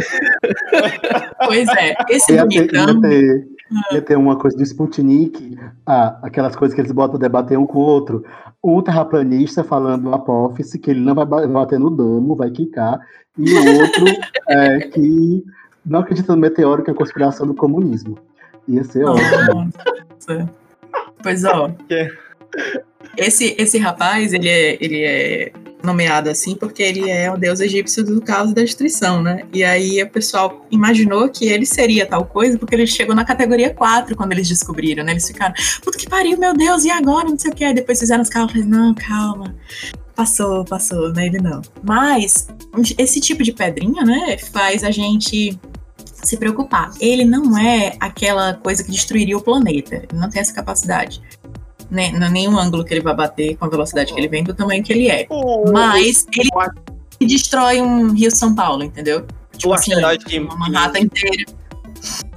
[1.46, 1.94] pois é.
[2.08, 3.00] Esse Ia ter, ia, bonitão.
[3.00, 3.46] ter,
[3.92, 7.78] ia ter uma coisa do Sputnik, ah, aquelas coisas que eles botam debater um com
[7.78, 8.24] o outro.
[8.62, 12.98] Um terraplanista falando apófise, que ele não vai ba- bater no domo, vai quicar,
[13.38, 14.04] e o outro
[14.48, 15.42] é, que
[15.84, 18.18] não acredita no meteoro, que é a conspiração do comunismo.
[18.68, 19.72] Ia ser ótimo.
[20.14, 20.50] Nossa.
[21.22, 21.70] Pois ó.
[23.16, 25.52] Esse, esse rapaz, ele é, ele é
[25.82, 29.44] nomeado assim porque ele é o deus egípcio do caos e da destruição, né?
[29.52, 33.72] E aí o pessoal imaginou que ele seria tal coisa porque ele chegou na categoria
[33.72, 35.12] 4 quando eles descobriram, né?
[35.12, 37.28] Eles ficaram, puta que pariu, meu Deus, e agora?
[37.28, 37.64] Não sei o que.
[37.64, 39.54] Aí depois fizeram os cálculos, não, calma.
[40.14, 41.26] Passou, passou, né?
[41.26, 41.62] Ele não.
[41.82, 42.48] Mas
[42.98, 45.58] esse tipo de pedrinha, né, faz a gente
[46.22, 46.90] se preocupar.
[47.00, 49.96] Ele não é aquela coisa que destruiria o planeta.
[49.96, 51.20] Ele não tem essa capacidade.
[51.90, 54.44] Nem, não é nenhum ângulo que ele vai bater com a velocidade que ele vem,
[54.44, 55.26] do tamanho que ele é.
[55.72, 56.48] Mas ele
[57.28, 59.26] destrói um Rio São Paulo, entendeu?
[59.64, 61.44] o asteroide que, Uma Manhattan inteira.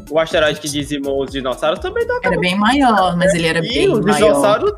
[0.10, 3.70] o asteroide que dizimou os dinossauros também não Era bem maior, mas ele era E
[3.70, 4.16] bem o maior.
[4.16, 4.78] dinossauro.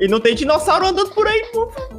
[0.00, 1.42] E não tem dinossauro andando por aí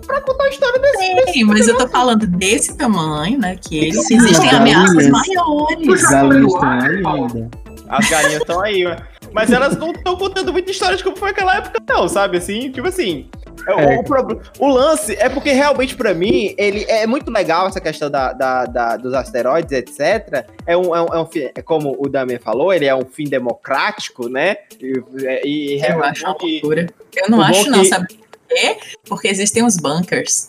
[0.06, 1.32] pra contar a história desse.
[1.34, 3.56] Sim, mas eu tô falando desse tamanho, né?
[3.56, 5.88] Que eles, existem as ameaças maiores.
[5.88, 7.50] Os galinhas estão aí ainda.
[7.90, 9.13] As galinhas estão aí, ué.
[9.34, 12.38] Mas elas não estão contando muita história de como foi aquela época, não, sabe?
[12.38, 13.28] Assim, tipo assim.
[13.68, 13.98] é, É.
[13.98, 18.10] O, o o lance é porque realmente, pra mim, ele é muito legal essa questão
[18.12, 20.46] da, da- da- dos asteroides, etc.
[20.68, 23.24] É um, é um, é um é como o Damian falou, ele é um fim
[23.26, 24.58] democrático, né?
[24.80, 25.02] E,
[25.44, 26.88] e Eu realmente acho que- loucura.
[27.16, 28.18] Eu não o acho, não, que- sabe por
[28.56, 28.78] quê?
[29.06, 30.48] Porque existem os bunkers.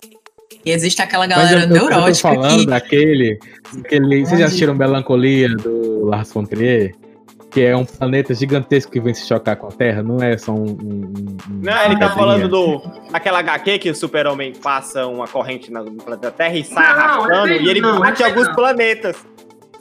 [0.64, 2.66] E existe aquela Mas eu, galera eu, eu tô neurótica falando que.
[2.66, 3.39] daquele.
[3.85, 6.95] aquele vocês já assistiram Melancolia do Lars von Trier?
[7.55, 10.52] Que é um planeta gigantesco que vem se chocar com a Terra, não é só
[10.52, 10.64] um.
[10.64, 12.82] um- um- Não, ele tá falando do.
[13.12, 16.90] Aquela HQ que o super-homem passa uma corrente na- no planeta Terra e sai Não,
[17.02, 18.55] arrastando esse aí e ele não, bate esse aí alguns não.
[18.57, 19.16] planetas.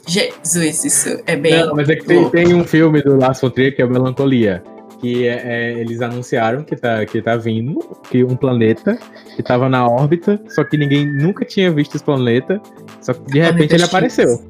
[0.06, 1.66] Jesus, isso é bem.
[1.66, 3.90] Não, mas é que tem, tem um filme do Lars von Trier que é o
[3.90, 4.62] Melancolia.
[5.00, 7.78] Que é, é, eles anunciaram que tá, que tá vindo,
[8.10, 8.96] que um planeta
[9.34, 12.60] que tava na órbita, só que ninguém nunca tinha visto esse planeta,
[13.00, 14.40] só que de repente ele apareceu.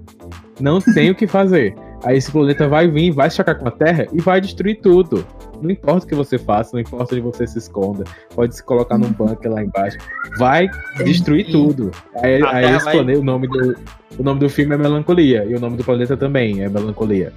[0.61, 1.75] Não tem o que fazer.
[2.05, 5.27] Aí esse planeta vai vir, vai chocar com a Terra e vai destruir tudo.
[5.63, 8.99] Não importa o que você faça, não importa onde você se esconda, pode se colocar
[8.99, 9.97] num bunker lá embaixo,
[10.37, 10.69] vai
[11.05, 11.91] destruir tudo.
[12.17, 13.75] Aí, aí esse vai- planeta, o nome do
[14.19, 17.33] o nome do filme é Melancolia e o nome do planeta também é Melancolia.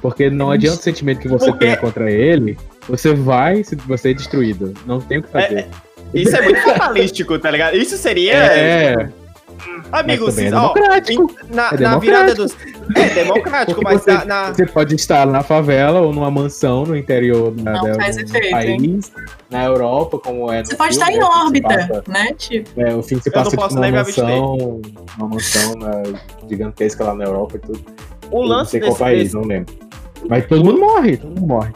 [0.00, 2.56] Porque não adianta o sentimento que você tenha contra ele,
[2.88, 4.72] você vai se você é destruído.
[4.86, 5.66] Não tem o que fazer.
[6.14, 7.76] Isso é muito fatalístico, tá ligado?
[7.76, 8.32] Isso seria.
[8.34, 9.08] É,
[9.92, 11.36] Amigo, mas também é ó, democrático.
[11.50, 12.56] na, É na virada dos.
[12.96, 16.84] É democrático, Porque mas você- na, na- Você pode estar na favela ou numa mansão
[16.84, 19.12] no interior da, Não da- faz do efeito, país,
[19.50, 22.32] na Europa, como é no Você pode filme, estar em né, órbita, passa- né?
[22.36, 24.80] Tipo, é, o filme se Eu não passa posso tipo, numa mansão,
[25.18, 26.02] uma mansão né,
[26.48, 27.80] gigantesca lá na Europa e tudo.
[28.30, 29.74] o Eu não lance sei qual desse, país, desse- não lembro.
[30.28, 31.72] Mas todo mundo morre, todo mundo morre.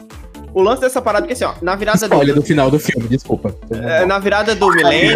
[0.57, 2.41] O lance dessa parada, porque assim, ó, na virada Spoiler do.
[2.41, 3.55] do final do filme, desculpa.
[3.69, 5.15] É, na virada do milênio,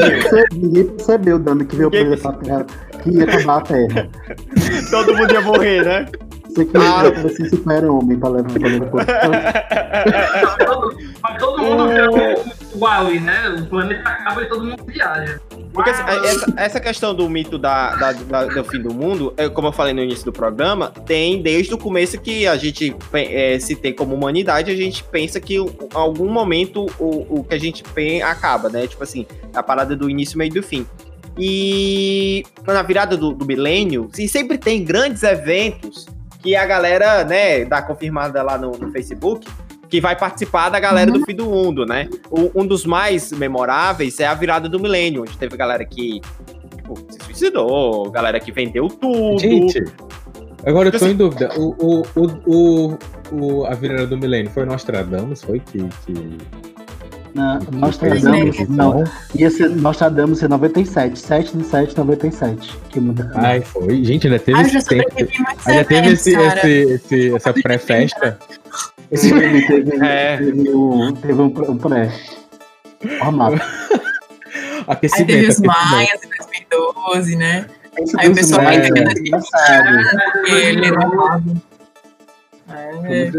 [0.54, 2.66] Ninguém percebeu, Dando, que veio o Ninguém planeta Terra,
[3.02, 4.10] que ia acabar a Terra.
[4.92, 6.06] todo mundo ia morrer, né?
[6.54, 7.02] Você que Ah.
[7.04, 7.26] ah.
[7.26, 8.92] assim, super-homem pra levar pra levar
[10.44, 13.50] Mas todo, mas todo mundo vê o, Wally, né?
[13.60, 15.40] O planeta acaba e todo mundo viaja.
[15.74, 19.48] Porque assim, essa, essa questão do mito da, da- da- do fim do mundo, é,
[19.48, 23.58] como eu falei no início do programa, tem desde o começo que a gente é,
[23.60, 27.60] se tem como humanidade, a gente pensa que em algum momento o, o que a
[27.60, 28.86] gente tem acaba, né?
[28.88, 30.86] Tipo assim, a parada do início, meio e do fim.
[31.38, 36.06] E na virada do, do milênio, e sempre tem grandes eventos
[36.42, 39.48] que a galera, né, dá confirmada lá no, no Facebook,
[39.90, 42.08] que vai participar da galera do fim do mundo, né?
[42.30, 46.22] O- um dos mais memoráveis é a virada do milênio, onde teve galera que
[46.76, 49.38] tipo, se suicidou, galera que vendeu tudo.
[49.40, 49.84] Gente,
[50.66, 51.50] agora eu tô Assim- em dúvida.
[51.58, 52.98] O, o, o, o,
[53.60, 55.44] o- a virada do milênio foi Nostradamus?
[55.44, 55.80] Foi que.
[56.06, 56.71] que...
[57.34, 58.92] Na, Nostradamus, fez a não.
[58.92, 59.04] previsão?
[59.36, 61.20] Ia ser Nostradamus em 97.
[61.20, 62.78] 7 de 7 de 97.
[62.90, 63.32] Que muda.
[63.36, 64.04] Ai, foi.
[64.04, 65.14] Gente, ainda teve Ah, eu já esse tempo.
[65.66, 68.38] Ainda teve esse, esse, esse- essa pré-festa.
[69.12, 70.38] Teve, teve, É.
[70.38, 72.10] teve, um, teve um, um pré.
[73.04, 73.60] Aí
[74.88, 75.28] Aquecimento.
[75.28, 75.90] teve os aquecimento.
[75.92, 77.66] Maias em 2012, né?
[77.98, 79.98] Esse Aí o pessoal vai entender é que- engraçado.
[80.32, 81.44] Porque ele errado.
[81.44, 81.56] Foi
[82.74, 83.32] É,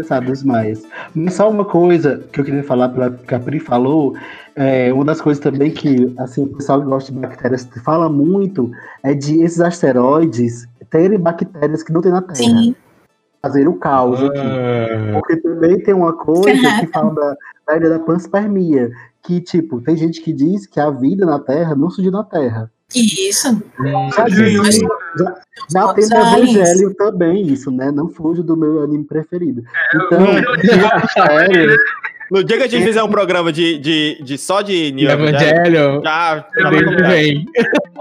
[0.43, 0.83] Maias.
[1.13, 4.15] Mas só uma coisa que eu queria falar, pela que a Pri falou,
[4.55, 8.71] é, uma das coisas também que assim, o pessoal que gosta de bactérias fala muito
[9.03, 12.35] é de esses asteroides terem bactérias que não tem na Terra.
[12.35, 12.75] sim,
[13.41, 14.37] Fazer o caos aqui.
[14.37, 17.35] Ah, Porque também tem uma coisa que fala da,
[17.67, 18.91] da ideia da panspermia.
[19.21, 22.71] Que, tipo, tem gente que diz que a vida na Terra não surgiu na Terra.
[22.99, 23.61] Isso.
[23.79, 24.79] No aliens.
[26.11, 27.91] Evangelho também isso, né?
[27.91, 29.63] Não fujo do meu anime preferido.
[29.93, 31.75] É, Então, o- tem bactérias,
[32.33, 35.55] No dia que a gente fizer um programa de, de, de só de New Evangelho,
[35.67, 36.01] Evangelho.
[36.03, 37.07] já, já tá Deus convidado.
[37.13, 37.45] vem.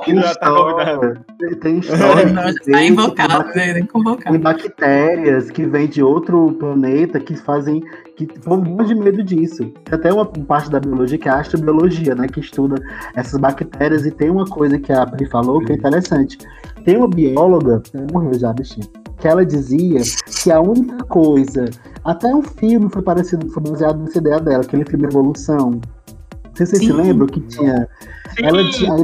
[0.04, 2.28] tem Já tá história, tem- tem história.
[2.28, 3.74] Já tá invocado, né?
[3.74, 4.38] Tem Convocado.
[4.38, 7.82] bactérias que vêm de outro planeta que fazem.
[8.16, 9.66] que um monte de medo disso.
[9.84, 12.26] Tem até uma parte da biologia que é a astrobiologia, né?
[12.26, 12.76] Que estuda
[13.14, 14.06] essas bactérias.
[14.06, 16.38] E tem uma coisa que a Pri falou que é interessante.
[16.86, 18.86] Tem uma bióloga, morreu já, bichinho,
[19.22, 21.66] que ela dizia que a única coisa.
[22.04, 25.70] Até um filme foi parecido, foi baseado nessa ideia dela, aquele filme Evolução.
[25.70, 27.88] Não sei se vocês se lembram que tinha
[28.36, 28.96] Sim, ela tinha,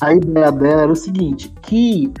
[0.00, 2.12] a ideia dela era o seguinte, que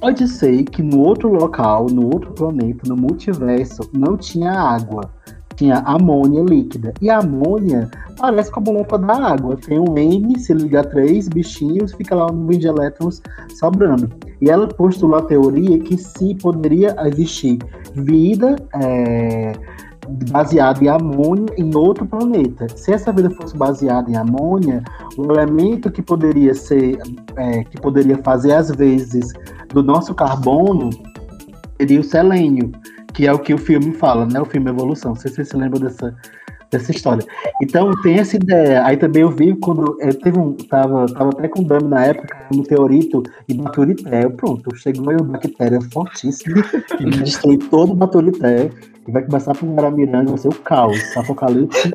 [0.00, 5.02] pode ser que no outro local, no outro planeta, no multiverso, não tinha água.
[5.60, 6.94] Tinha amônia líquida.
[7.02, 9.58] E a amônia parece com a molécula da água.
[9.58, 13.20] Tem um N, se liga três bichinhos, fica lá um nuvem de elétrons
[13.58, 14.10] sobrando.
[14.40, 17.58] E ela postulou a teoria que se poderia existir
[17.92, 19.52] vida é,
[20.30, 22.66] baseada em amônia em outro planeta.
[22.74, 24.82] Se essa vida fosse baseada em amônia,
[25.18, 26.96] o elemento que poderia ser,
[27.36, 29.30] é, que poderia fazer as vezes
[29.68, 30.88] do nosso carbono
[31.76, 32.72] seria o selênio,
[33.12, 34.40] que é o que o filme fala, né?
[34.40, 35.12] O filme Evolução.
[35.12, 36.14] Não sei se vocês se lembram dessa,
[36.70, 37.24] dessa história.
[37.60, 38.84] Então tem essa ideia.
[38.84, 40.52] Aí também eu vi quando é, teve um.
[40.54, 44.28] Tava, tava até com Dami na época, no Teorito e Baturité.
[44.28, 46.62] Pronto, chegou aí uma bactéria fortíssima
[46.96, 48.70] que vai destruir todo o Baturité.
[49.08, 51.90] E vai começar por Guaramiranga, vai ser o caos, apocalipse.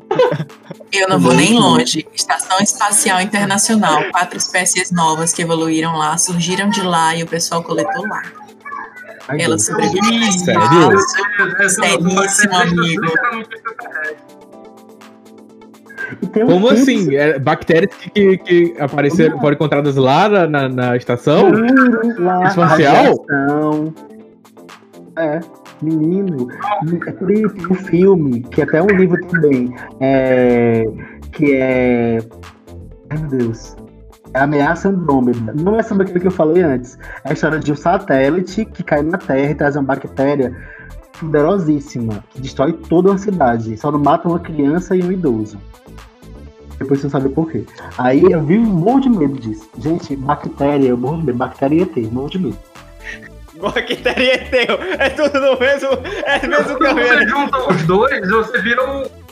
[0.92, 2.06] Eu não vou nem longe.
[2.14, 4.04] Estação Espacial Internacional.
[4.12, 8.45] Quatro espécies novas que evoluíram lá, surgiram de lá e o pessoal coletou lá.
[9.28, 11.00] Ai, sobrevivem no Sério?
[11.70, 13.06] Seríssimo, amigo.
[16.22, 17.16] Um Como filme- assim?
[17.16, 21.52] É, bactérias que, que, que apareceram, foram encontradas lá na, na, na estação?
[22.20, 22.96] Lá, Espacial?
[23.26, 23.94] radiação.
[25.18, 25.40] É,
[25.82, 26.48] menino.
[27.08, 30.84] É por isso que o filme, que até um livro também, é,
[31.32, 32.20] que é.
[33.10, 33.76] Ai meu Deus.
[34.36, 35.54] É Ameaça Andrômeda.
[35.54, 37.00] Não é sobre aquilo que eu falei antes.
[37.24, 40.54] É a história de um satélite que cai na Terra e traz uma bactéria
[41.18, 43.78] poderosíssima, que destrói toda uma cidade.
[43.78, 45.58] Só não mata uma criança e um idoso.
[46.78, 47.64] Depois você sabe por quê.
[47.98, 49.70] Aí eu vi um monte de medo disso.
[49.80, 51.38] Gente, bactéria, eu morro de medo.
[51.38, 52.58] Bactéria ia ter, um monte de medo.
[53.62, 54.76] Bactéria teu.
[55.00, 55.90] É tudo no mesmo.
[56.26, 57.30] É mesmo Quando você caminho.
[57.30, 59.25] junta os dois, você vira um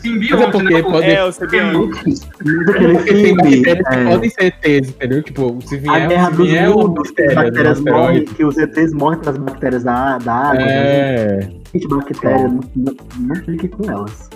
[0.00, 0.82] simbionte, é porque né?
[0.82, 2.20] pode- É, o simbionte.
[2.38, 5.22] Porque tem bactérias que é, podem ser ETs, entendeu?
[5.22, 8.24] Tipo, se a vier, Guerra se dos vier Mundos, que as bactéria, bactérias um morrem,
[8.24, 10.54] que os ETs morrem pelas bactérias da, da água.
[10.54, 10.66] né?
[10.70, 11.40] É.
[11.72, 14.28] Gente, bactéria, não, não, não fique com elas.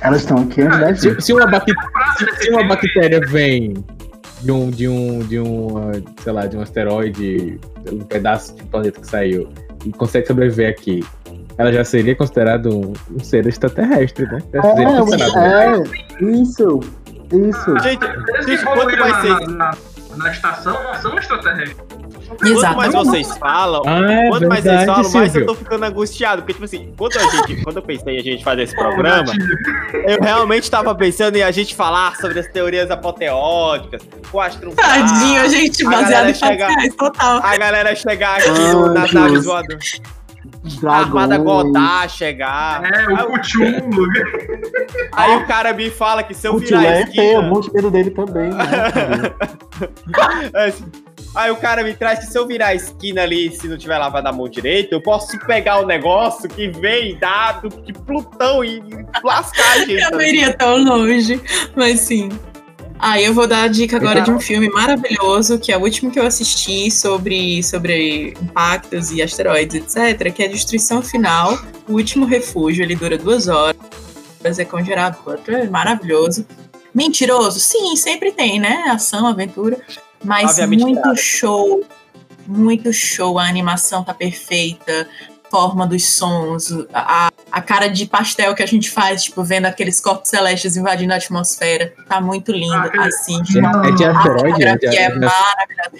[0.00, 1.24] Elas estão aqui antes da gente.
[1.24, 3.74] Se, uma bactéria, frase desse se uma filme, bactéria vem
[4.42, 7.58] de um, de um, de um, ah, sei lá, de um asteroide,
[7.90, 9.48] um pedaço de planeta que saiu
[9.84, 11.02] e consegue sobreviver aqui,
[11.58, 14.38] ela já seria considerada um, um ser extraterrestre, né?
[14.52, 15.38] Já seria É, considerado.
[15.38, 15.82] é,
[16.24, 16.80] isso,
[17.32, 17.78] isso.
[17.80, 19.70] Gente, Eles gente, que quanto evoluíram vai na, na, na,
[20.16, 21.76] na estação não são extraterrestres.
[22.26, 22.92] Quanto mais Exatamente.
[22.96, 25.46] vocês falam, Ah, é quanto mais vocês verdade, falam, mais eu Silvio.
[25.46, 26.42] tô ficando angustiado.
[26.42, 29.32] Porque, tipo assim, quando, a gente, quando eu pensei em a gente fazer esse programa,
[30.06, 34.02] eu realmente tava pensando em a gente falar sobre as teorias apoteóticas,
[34.32, 34.72] o astro.
[34.72, 37.40] Tadinho, a gente baseado em chega- total.
[37.44, 40.00] A galera chegar aqui Ai, no- Deus.
[40.86, 42.82] A Armada Godard chegar.
[42.84, 44.08] É, Aí, o Cuchulo.
[45.12, 47.40] aí o cara me fala que se eu virar a é esquina.
[47.40, 48.50] um monte de medo dele também.
[48.50, 48.64] Né?
[50.54, 50.72] É
[51.34, 53.98] Aí o cara me traz que se eu virar a esquina ali, se não tiver
[53.98, 58.80] lavado a mão direita, eu posso pegar o negócio que vem dado de Plutão e
[59.22, 59.98] lascar a gente.
[60.04, 61.40] Eu não iria tão longe,
[61.74, 62.28] mas sim.
[63.06, 66.10] Ah, eu vou dar a dica agora de um filme maravilhoso, que é o último
[66.10, 72.24] que eu assisti sobre, sobre impactos e asteroides, etc., que é Destruição Final, O Último
[72.24, 72.82] Refúgio.
[72.82, 73.76] Ele dura duas horas,
[74.58, 76.46] é com Gerard Butler, maravilhoso.
[76.94, 77.60] Mentiroso?
[77.60, 78.84] Sim, sempre tem, né?
[78.88, 79.78] Ação, aventura.
[80.24, 81.14] Mas Obviamente muito nada.
[81.14, 81.84] show,
[82.46, 83.38] muito show.
[83.38, 85.06] A animação tá perfeita,
[85.54, 90.00] forma dos sons, a, a cara de pastel que a gente faz, tipo, vendo aqueles
[90.00, 91.94] corpos celestes invadindo a atmosfera.
[92.08, 93.38] Tá muito lindo, Ah, aquele- assim.
[93.38, 94.64] É de A asteroide?
[94.64, 95.90] É de, fotografia é é de- maravilhosa.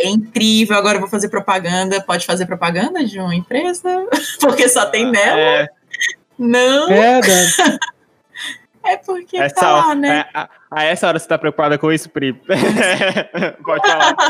[0.00, 0.76] É incrível.
[0.76, 2.00] Agora eu vou fazer propaganda.
[2.00, 4.04] Pode fazer propaganda de uma empresa?
[4.40, 5.38] Porque só tem nela.
[5.38, 5.68] É,
[6.36, 7.78] Não, é, da-
[8.92, 10.18] é porque essa tá lá, hora, né?
[10.18, 12.32] é, a, a essa hora você tá preocupada com isso, Pri?
[13.64, 14.16] Pode falar.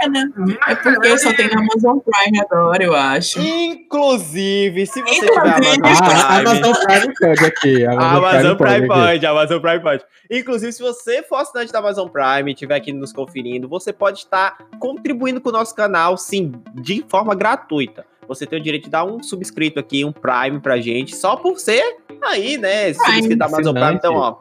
[0.00, 0.24] É, né?
[0.66, 3.38] É porque só tem na Amazon Prime agora, eu acho.
[3.40, 5.26] Inclusive, se você Inclusive.
[5.28, 7.84] tiver Amazon Ah, a Prime, Amazon Prime pode aqui.
[7.86, 8.86] A A Amazon, Amazon Prime aqui.
[8.86, 10.04] pode, a Amazon Prime pode.
[10.30, 14.18] Inclusive, se você for assinante da Amazon Prime e estiver aqui nos conferindo, você pode
[14.20, 18.04] estar contribuindo com o nosso canal, sim, de forma gratuita.
[18.26, 21.58] Você tem o direito de dar um subscrito aqui, um Prime pra gente, só por
[21.58, 22.92] ser aí, né?
[22.92, 23.94] Subscrito da Amazon Prime.
[23.94, 24.36] Então, ó.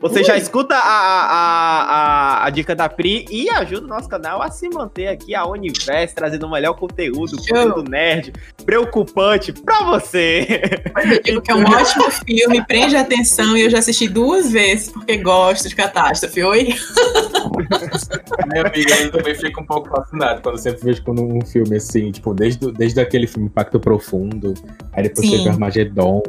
[0.00, 4.40] Você já escuta a, a, a, a dica da Pri e ajuda o nosso canal
[4.40, 8.32] a se manter aqui, a Universo, trazendo o melhor conteúdo, conteúdo nerd,
[8.64, 10.60] preocupante pra você.
[11.10, 14.50] Eu digo que é um ótimo filme, prende a atenção e eu já assisti duas
[14.50, 16.42] vezes porque gosto de catástrofe.
[16.42, 16.74] Oi?
[18.48, 21.76] Minha amiga, eu também fico um pouco fascinado quando eu sempre vejo quando um filme
[21.76, 24.54] assim, tipo, desde, desde aquele filme Impacto Profundo,
[24.92, 25.38] aí depois Sim.
[25.38, 26.22] teve Armagedon,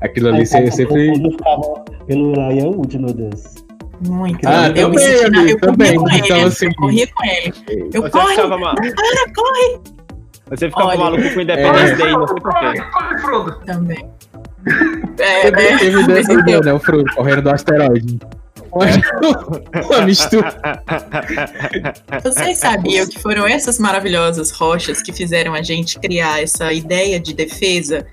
[0.00, 1.12] aquilo ali Aí, você sempre.
[2.08, 3.54] Pelo Ryan Wood, meu Deus.
[4.06, 4.38] Muito.
[4.48, 5.94] Ah, eu me também, senti na- amigo, eu também.
[5.96, 6.18] com ele.
[6.18, 7.54] Então, assim, eu corria com ele.
[7.92, 8.74] Eu Você corre, ficava mal.
[8.74, 9.80] para, corre
[10.50, 12.82] Você ficava Olha, maluco com Independence Day, não sei porquê.
[12.92, 13.60] Corre, Frodo.
[13.66, 14.06] também.
[15.18, 15.78] É, né?
[15.78, 16.72] teve então- ideia, né?
[16.72, 18.18] O Frodo correndo do asteroide.
[18.70, 20.54] Uma mistura.
[22.22, 27.34] Vocês sabiam que foram essas maravilhosas rochas que fizeram a gente criar essa ideia de
[27.34, 28.06] defesa?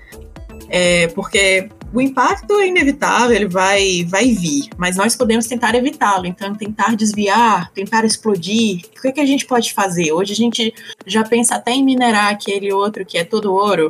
[0.68, 6.26] É, porque o impacto é inevitável, ele vai, vai vir, mas nós podemos tentar evitá-lo.
[6.26, 8.82] Então, tentar desviar, tentar explodir.
[8.98, 10.12] O que, é que a gente pode fazer?
[10.12, 10.74] Hoje a gente
[11.06, 13.88] já pensa até em minerar aquele outro que é todo ouro.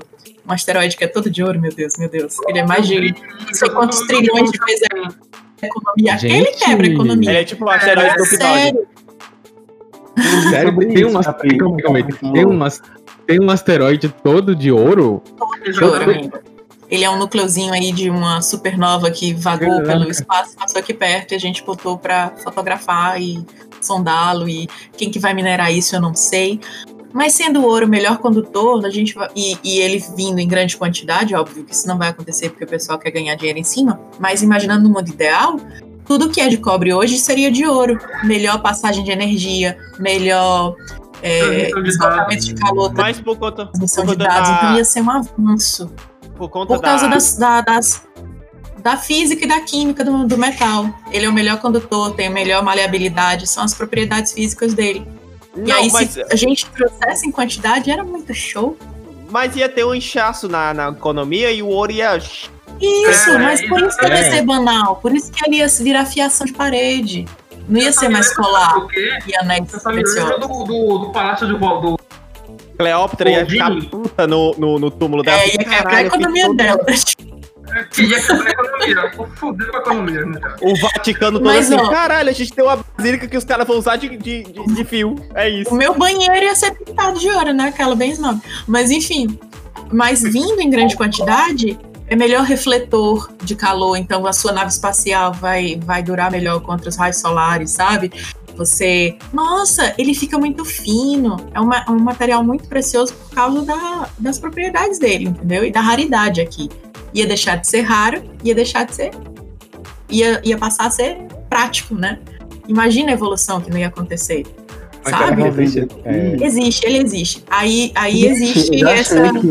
[0.49, 2.37] Um asteroide que é todo de ouro, meu Deus, meu Deus.
[2.47, 4.87] Ele é mais de não sei quantos trilhões de vezes
[5.61, 6.17] a economia.
[6.17, 6.59] Gente.
[6.61, 7.31] quebra a economia.
[7.31, 8.25] Ele é tipo o asteroide do.
[8.25, 8.87] Sério,
[10.49, 10.79] Sério,
[13.27, 15.21] tem, um asteroide todo de ouro?
[15.65, 16.56] de ouro ainda.
[16.91, 19.87] Ele é um núcleozinho aí de uma supernova que vagou Caraca.
[19.87, 23.45] pelo espaço, passou aqui perto e a gente botou pra fotografar e
[23.81, 24.49] sondá-lo.
[24.49, 26.61] E quem que vai minerar isso eu não sei.
[27.13, 30.47] Mas sendo o ouro o melhor condutor, a gente vai- e, e ele vindo em
[30.47, 33.65] grande quantidade, óbvio que isso não vai acontecer porque o pessoal quer ganhar dinheiro em
[33.65, 33.99] cima.
[34.21, 35.59] Mas imaginando no mundo ideal,
[36.05, 37.99] tudo que é de cobre hoje seria de ouro.
[38.23, 40.77] Melhor passagem de energia, melhor
[41.23, 44.51] é, de esgotamento de calor, Mas por conta, transmissão de dados.
[44.51, 45.91] Então da, ia ser um avanço.
[46.37, 48.03] Por conta Por causa da, das, da, das-
[48.79, 50.89] da física e da química do, do metal.
[51.11, 55.07] Ele é o melhor condutor, tem a melhor maleabilidade, são as propriedades físicas dele.
[55.57, 58.77] e Não, aí, mas, se a gente trouxesse em quantidade, era muito show.
[59.31, 62.17] mas ia ter um inchaço na, na economia e o ouro ia.
[62.17, 64.23] Isso, É, mas por isso que ele é.
[64.23, 67.27] ia ser banal, por isso que ele ia virar fiação de parede.
[67.69, 69.19] Não ia ser mais colar O quê?
[69.27, 70.39] e anéis Você preciosos.
[70.41, 71.99] do, do, do Palácio de do
[72.77, 75.41] Cleópatra ia ficar puta no, no, no túmulo dela.
[75.41, 76.85] É, ia quebrar a economia dela.
[77.91, 79.11] que ia quebrar a economia.
[79.11, 80.57] Com a economia, né, cara?
[80.61, 81.91] O Vaticano todo Mas, assim, ó.
[81.91, 84.85] caralho, a gente tem uma basílica que os caras vão usar de, de, de, de
[84.85, 85.17] fio.
[85.35, 85.71] É isso.
[85.71, 87.69] O meu banheiro ia ser pintado de ouro, né?
[87.69, 88.41] Aquela bem snob.
[88.67, 89.39] Mas enfim,
[89.93, 95.33] mas vindo em grande quantidade, é melhor refletor de calor, então a sua nave espacial
[95.33, 98.13] vai, vai durar melhor contra os raios solares, sabe?
[98.57, 99.17] Você.
[99.33, 101.37] Nossa, ele fica muito fino.
[101.55, 105.65] É uma- um material muito precioso por causa da- das propriedades dele, entendeu?
[105.65, 106.69] E da raridade aqui.
[107.15, 109.11] Ia deixar de ser raro, ia deixar de ser.
[110.09, 112.19] Ia, ia passar a ser prático, né?
[112.69, 114.45] Imagina a evolução que não ia acontecer.
[115.21, 115.43] Sabe?
[116.05, 116.37] É.
[116.45, 117.45] Existe, ele existe.
[117.49, 119.15] Aí, aí existe essa.
[119.39, 119.49] aqui.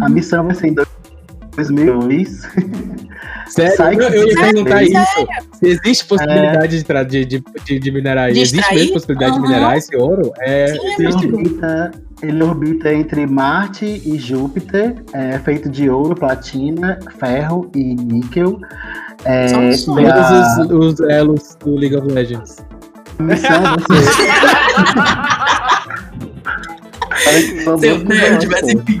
[0.00, 0.74] A missão vai ser em
[1.68, 2.48] 2002.
[3.48, 4.94] Sério, Sai eu, eu ia perguntar isso.
[5.54, 8.30] Se existe possibilidade de, tra- de, de, de, de minerar.
[8.32, 9.42] De existe mesmo possibilidade Aham.
[9.42, 10.32] de minerar esse ouro?
[10.40, 11.26] É, Sim, Ele existe.
[11.26, 11.90] orbita,
[12.22, 18.60] ele orbita entre Marte e Júpiter, é feito de ouro, platina, ferro e níquel.
[19.24, 22.56] É, a Todos os, os elos do League of Legends.
[23.18, 23.50] missão
[27.24, 29.00] que só Seu nerd, mas enfim.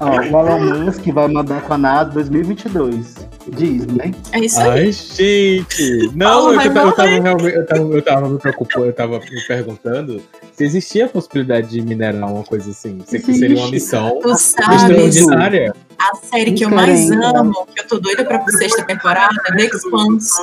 [0.00, 3.14] Ó, o Elon Musk vai mandar com a NASA 2022.
[3.48, 4.12] Diz, né?
[4.32, 4.70] É isso aí.
[4.70, 6.10] Ai, gente!
[6.14, 10.22] Não, Paulo eu, eu, tava eu, tava, eu tava me preocupando, eu tava me perguntando
[10.52, 13.02] se existia a possibilidade de minerar uma coisa assim.
[13.06, 15.74] Se que seria uma missão Tu sabes extraordinária.
[15.98, 19.64] a série que eu mais amo, que eu tô doida pra sexta temporada, é The
[19.64, 20.42] Expanse.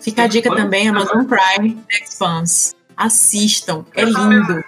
[0.00, 2.74] Fica a dica também, Amazon Prime, The Expanse.
[2.96, 4.62] Assistam, é lindo.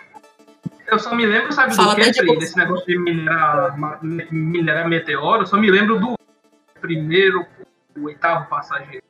[0.89, 2.39] Eu só me lembro, sabe Fala do que, de.
[2.39, 3.77] Desse negócio de minerar,
[4.31, 6.15] minerar meteoro, eu só me lembro do
[6.81, 7.45] primeiro,
[7.99, 9.03] o oitavo passageiro.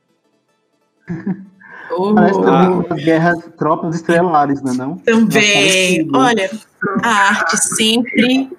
[1.91, 2.43] Oh, Parece Ah.
[2.43, 4.73] também as guerras tropas estrelares, né?
[4.73, 4.97] Não?
[4.99, 6.09] também.
[6.15, 6.51] Olha,
[7.03, 8.51] a arte sempre,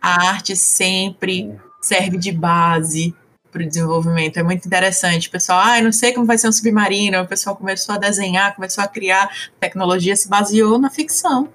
[0.00, 3.14] a arte sempre serve de base
[3.50, 4.36] para o desenvolvimento.
[4.38, 5.28] É muito interessante.
[5.28, 7.20] O pessoal, ah, eu não sei como vai ser um submarino.
[7.20, 9.24] O pessoal começou a desenhar, começou a criar.
[9.24, 11.48] A tecnologia se baseou na ficção.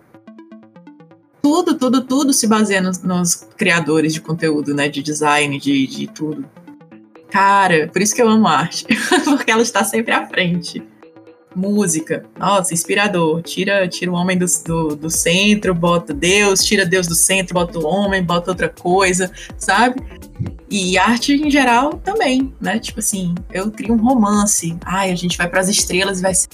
[1.45, 4.89] Tudo, tudo, tudo se baseia nos, nos criadores de conteúdo, né?
[4.89, 6.43] De design, de, de tudo.
[7.29, 8.83] Cara, por isso que eu amo arte.
[9.23, 10.81] Porque ela está sempre à frente.
[11.55, 13.43] Música, nossa, inspirador.
[13.43, 17.77] Tira, tira o homem do, do, do centro, bota Deus, tira Deus do centro, bota
[17.77, 20.01] o homem, bota outra coisa, sabe?
[20.67, 22.79] E arte em geral também, né?
[22.79, 24.75] Tipo assim, eu crio um romance.
[24.83, 26.49] Ai, a gente vai para as estrelas e vai ser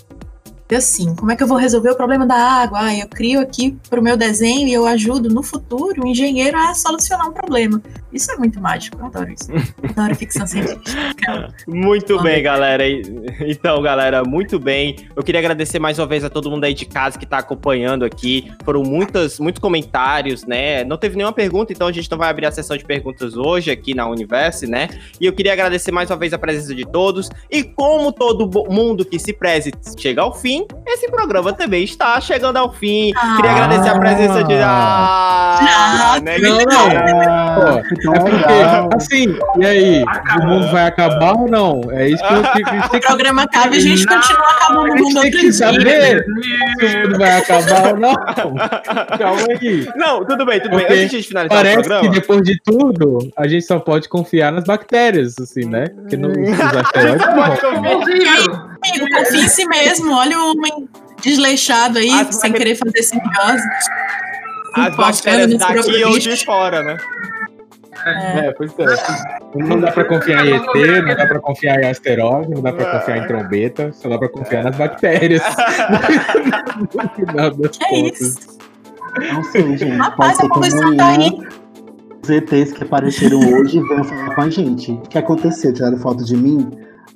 [0.76, 1.16] assim.
[1.16, 2.80] Como é que eu vou resolver o problema da água?
[2.80, 6.58] Ai, eu crio aqui para o meu desenho e eu ajudo no futuro o engenheiro
[6.58, 7.82] a solucionar um problema.
[8.12, 9.50] Isso é muito mágico, eu adoro isso.
[9.90, 11.54] Adoro ficção científica.
[11.68, 12.34] Muito Amém.
[12.34, 12.84] bem, galera.
[13.42, 15.08] Então, galera, muito bem.
[15.16, 18.04] Eu queria agradecer mais uma vez a todo mundo aí de casa que tá acompanhando
[18.04, 18.52] aqui.
[18.64, 20.84] Foram muitas, muitos comentários, né?
[20.84, 23.72] Não teve nenhuma pergunta, então a gente não vai abrir a sessão de perguntas hoje
[23.72, 24.90] aqui na Universe, né?
[25.20, 27.30] E eu queria agradecer mais uma vez a presença de todos.
[27.50, 32.58] E como todo mundo que se preze chega ao fim, esse programa também está chegando
[32.58, 33.12] ao fim.
[33.36, 33.56] Queria Ah.
[33.66, 34.54] agradecer a presença de.
[34.56, 36.38] Ah, né?
[36.40, 36.88] Não, não.
[37.28, 40.04] Ah, É porque, assim, e aí?
[40.42, 41.82] O mundo vai acabar ou não?
[41.92, 42.70] É isso que eu fico.
[42.72, 45.32] A gente O que, programa acaba e a gente continua acabando o mundo tem outro
[45.32, 45.54] que dia.
[45.54, 46.26] saber
[46.80, 48.14] se o mundo vai acabar ou não.
[49.18, 49.88] Calma aí.
[49.96, 51.04] Não, tudo bem, tudo Porque bem.
[51.04, 52.14] Antes de a gente finalizar o Parece que programa.
[52.14, 55.88] depois de tudo, a gente só pode confiar nas bactérias, assim, né?
[55.90, 57.36] Porque não, os asteroides não.
[57.36, 58.72] Pode confiar.
[58.92, 60.14] Amigo, confia em si mesmo.
[60.14, 60.90] Olha o homem
[61.24, 63.68] desleixado aí, As sem bactérias- querer fazer simbiose.
[64.76, 66.98] As bactérias daqui ou de fora, né?
[68.04, 68.86] É, pois é.
[69.56, 70.64] Não dá pra confiar em ET,
[71.06, 74.30] não dá pra confiar em asteroide, não dá pra confiar em trombeta, só dá pra
[74.30, 75.42] confiar nas bactérias.
[76.96, 78.22] no final das É contas.
[78.22, 78.58] isso.
[79.34, 79.98] Não sei, gente.
[79.98, 81.32] Rapaz, a poluição tá aí.
[82.24, 84.92] os ETs que apareceram hoje venham falar com a gente.
[84.94, 85.74] O que aconteceu?
[85.74, 86.72] Tiraram foto de mim?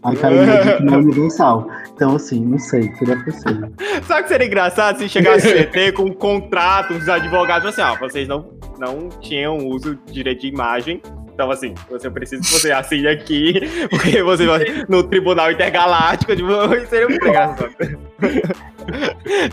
[0.06, 1.68] Aí caiu no na Universal.
[1.94, 2.94] Então, assim, não sei.
[2.96, 3.72] Seria possível.
[4.04, 7.98] Sabe que seria engraçado se chegasse o ET com um contrato, os advogados assim, ó,
[7.98, 11.02] vocês não, não tinham uso de direito de imagem.
[11.36, 13.60] Então, assim, você precisa que você assine aqui,
[13.92, 16.96] porque você vai no Tribunal Intergaláctico, muito
[17.28, 17.76] engraçado.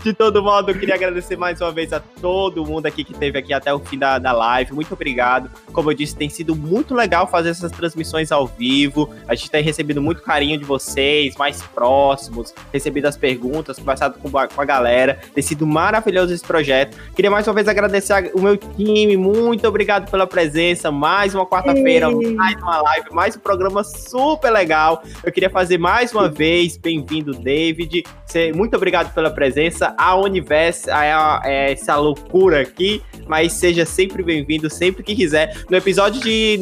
[0.03, 3.37] De todo modo, eu queria agradecer mais uma vez a todo mundo aqui que esteve
[3.39, 4.73] aqui até o fim da, da live.
[4.73, 5.49] Muito obrigado.
[5.73, 9.09] Como eu disse, tem sido muito legal fazer essas transmissões ao vivo.
[9.27, 14.37] A gente tem recebido muito carinho de vocês, mais próximos, recebido as perguntas, conversado com,
[14.37, 15.19] a- com a galera.
[15.33, 16.95] Tem sido maravilhoso esse projeto.
[17.15, 19.17] Queria mais uma vez agradecer o meu time.
[19.17, 20.91] Muito obrigado pela presença.
[20.91, 25.03] Mais uma quarta-feira, mais uma live, mais um programa super legal.
[25.23, 28.03] Eu queria fazer mais uma vez, bem-vindo, David.
[28.55, 29.93] Muito obrigado pela presença.
[29.97, 35.55] A Universo é, a- é essa loucura aqui, mas seja sempre bem-vindo, sempre que quiser.
[35.69, 36.57] No episódio de,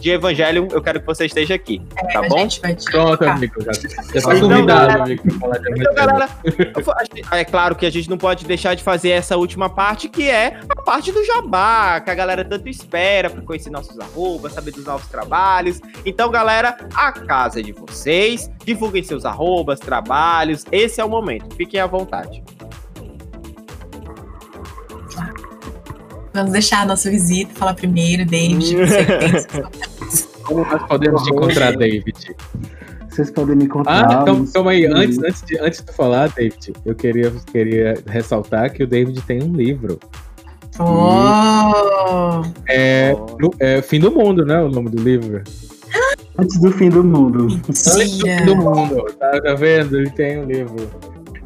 [0.00, 1.80] de Evangelho, eu quero que você esteja aqui,
[2.12, 2.48] tá a bom?
[2.90, 3.32] Pronto, Tá.
[3.34, 3.54] amigo.
[3.62, 6.28] Já, já tá Então, convidado, galera- amigo, pra falar de Então, galera,
[7.32, 10.58] é claro que a gente não pode deixar de fazer essa última parte, que é
[10.68, 13.96] a parte do jabá, que a galera tanto espera para conhecer nossos
[14.36, 15.80] arrobas, saber dos novos trabalhos.
[16.04, 21.54] Então, galera, a casa é de vocês, divulguem seus arrobas, trabalhos, esse é o momento,
[21.56, 22.42] fiquem à vontade.
[26.32, 28.76] Vamos deixar a nossa visita falar primeiro, David.
[30.44, 32.36] Como nós podemos te encontrar, David?
[33.08, 34.06] Vocês podem me encontrar.
[34.06, 34.84] Ah, então, calma aí.
[34.84, 39.42] Antes, antes, de, antes de falar, David, eu queria, queria ressaltar que o David tem
[39.42, 39.98] um livro.
[40.78, 42.42] Oh!
[42.68, 44.60] É, no- é Fim do Mundo, né?
[44.62, 45.42] O nome do livro.
[46.38, 47.46] Antes do fim do mundo.
[47.68, 48.26] Antes do!
[48.26, 49.06] Fim do Mundo.
[49.18, 49.96] Tá, tá vendo?
[49.98, 50.76] Ele tem um livro.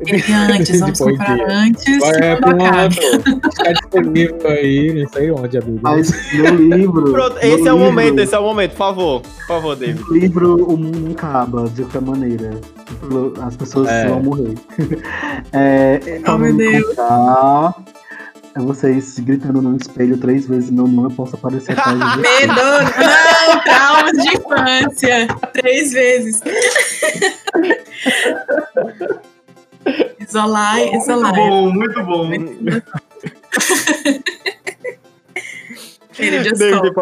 [0.06, 1.98] Ele antes, vamos Depois comprar de- antes.
[2.00, 2.88] Vai, quando acaba.
[2.94, 3.48] pronto.
[3.48, 5.78] Está disponível aí, não sei onde, amigo.
[5.82, 7.12] Mas no livro.
[7.12, 9.20] Pronto, no esse é o livro- momento, esse é o momento, por favor.
[9.20, 10.00] Por favor, David.
[10.00, 12.50] No livro, o mundo não acaba de qualquer maneira.
[13.46, 14.08] As pessoas É.
[14.08, 14.54] vão morrer.
[15.52, 16.82] É, Oh, meu Deus.
[16.82, 17.74] encontrar,
[18.54, 22.18] É vocês gritando no espelho três vezes meu nome, eu posso aparecer atrás de.
[22.20, 22.52] Medo!
[22.54, 23.60] Não!
[23.62, 25.28] Traumas de infância!
[25.52, 26.42] Três vezes.
[30.20, 31.34] Isolar, Muito isolar.
[31.34, 32.30] bom, muito bom.
[36.18, 36.92] Ele just David,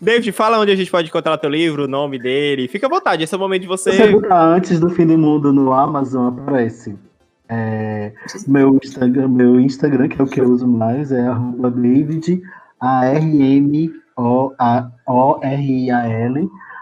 [0.00, 2.68] David, fala onde a gente pode encontrar teu livro, o nome dele.
[2.68, 3.92] Fica à vontade, esse é o momento de Se você.
[3.92, 6.94] você botar antes do fim do mundo no Amazon, aparece.
[7.48, 8.12] É,
[8.46, 11.24] meu, Instagram, meu Instagram, que é o que eu uso mais, é
[11.74, 12.42] David
[12.80, 13.98] A-R-M-O-R-I-A-L,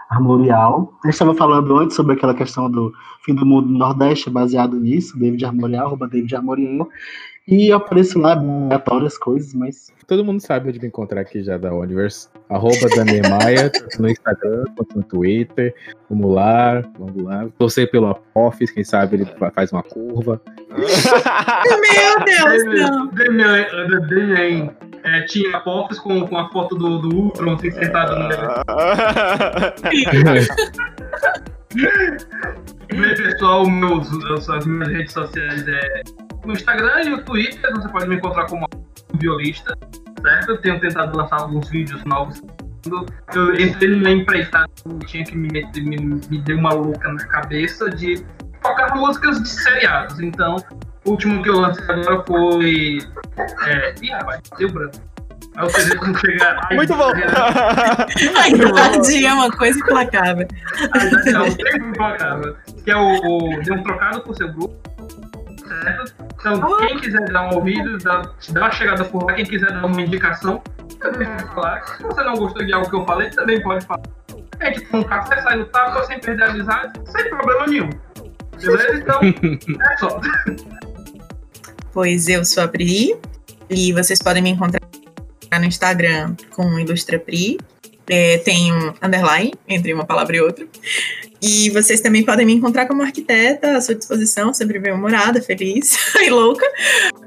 [0.09, 0.93] Armorial.
[1.03, 2.91] A gente estava falando antes sobre aquela questão do
[3.23, 6.89] fim do mundo no Nordeste, baseado nisso, David Armorial, arroba David Armorial.
[7.47, 11.57] E eu apareço lá, aleatórias coisas, mas Todo mundo sabe onde me encontrar aqui já
[11.57, 12.29] da Universe.
[12.49, 15.75] Arroba Daniel Maia, tanto no Instagram quanto no Twitter.
[16.09, 17.47] Vamos lá, vamos lá.
[17.59, 20.41] Torcer pelo Apophis, quem sabe ele fa- faz uma curva.
[20.71, 23.07] Meu Deus, não.
[23.07, 28.29] Demian, é, tinha Apophis com, com a foto do, do Ultron assim, sentado no
[32.89, 34.09] Bem, pessoal, meus,
[34.49, 36.01] as minhas redes sociais é
[36.45, 38.65] no Instagram e no Twitter, você pode me encontrar como
[39.15, 39.77] violista,
[40.21, 40.51] certo?
[40.51, 42.41] Eu tenho tentado lançar alguns vídeos novos.
[43.33, 44.69] Eu entrei na empreitada,
[45.05, 48.23] tinha que me meter, me, me deu uma louca na cabeça de
[48.61, 50.19] tocar músicas de seriados.
[50.19, 50.55] Então,
[51.05, 52.99] o último que eu lancei agora foi.
[53.65, 54.97] É, ih, rapaz, deu branco.
[56.69, 57.09] Aí Muito bom.
[58.37, 60.47] A idade é uma coisa implacável.
[60.93, 62.55] Aí dá tchau, sempre me pagava.
[62.83, 64.75] Que é o, Dê um Trocado por seu grupo.
[65.87, 66.13] Certo?
[66.39, 69.33] Então, quem quiser dar um ouvido, dá, dá uma chegada por lá.
[69.33, 70.61] Quem quiser dar uma indicação,
[70.99, 71.87] também pode falar.
[71.97, 74.03] Se você não gostou de algo que eu falei, também pode falar.
[74.59, 77.89] A gente toma um café, sai no tapa, sem perder a amizade, sem problema nenhum.
[78.59, 78.97] Beleza?
[78.97, 80.19] Então, é só.
[81.93, 83.17] Pois eu sou a Pri
[83.71, 84.79] e vocês podem me encontrar
[85.59, 87.57] no Instagram com Ilustra Pri.
[88.07, 90.67] É, tem um underline entre uma palavra e outra.
[91.41, 95.97] E vocês também podem me encontrar como arquiteta à sua disposição, sempre bem humorada, feliz
[96.21, 96.65] e louca,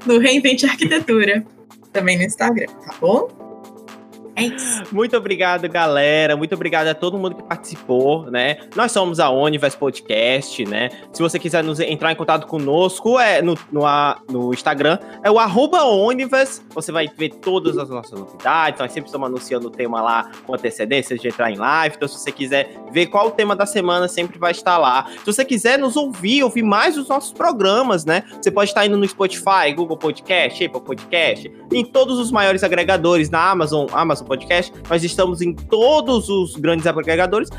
[0.05, 1.45] no Reinvente Arquitetura,
[1.93, 3.40] também no Instagram, tá bom?
[4.41, 4.83] É isso.
[4.91, 6.35] Muito obrigado, galera.
[6.35, 8.57] Muito obrigado a todo mundo que participou, né?
[8.75, 10.89] Nós somos a Onivers Podcast, né?
[11.11, 13.81] Se você quiser nos entrar em contato conosco, é no, no,
[14.29, 16.61] no Instagram, é o arroba Onivers.
[16.73, 18.79] Você vai ver todas as nossas novidades.
[18.79, 21.95] Nós sempre estamos anunciando o tema lá com antecedência de entrar em live.
[21.95, 25.07] Então, se você quiser ver qual o tema da semana, sempre vai estar lá.
[25.19, 28.23] Se você quiser nos ouvir, ouvir mais os nossos programas, né?
[28.41, 33.29] Você pode estar indo no Spotify, Google Podcast, Apple Podcast, em todos os maiores agregadores,
[33.29, 34.71] na Amazon, Amazon Podcast.
[34.89, 37.49] Nós estamos em todos os grandes agregadores.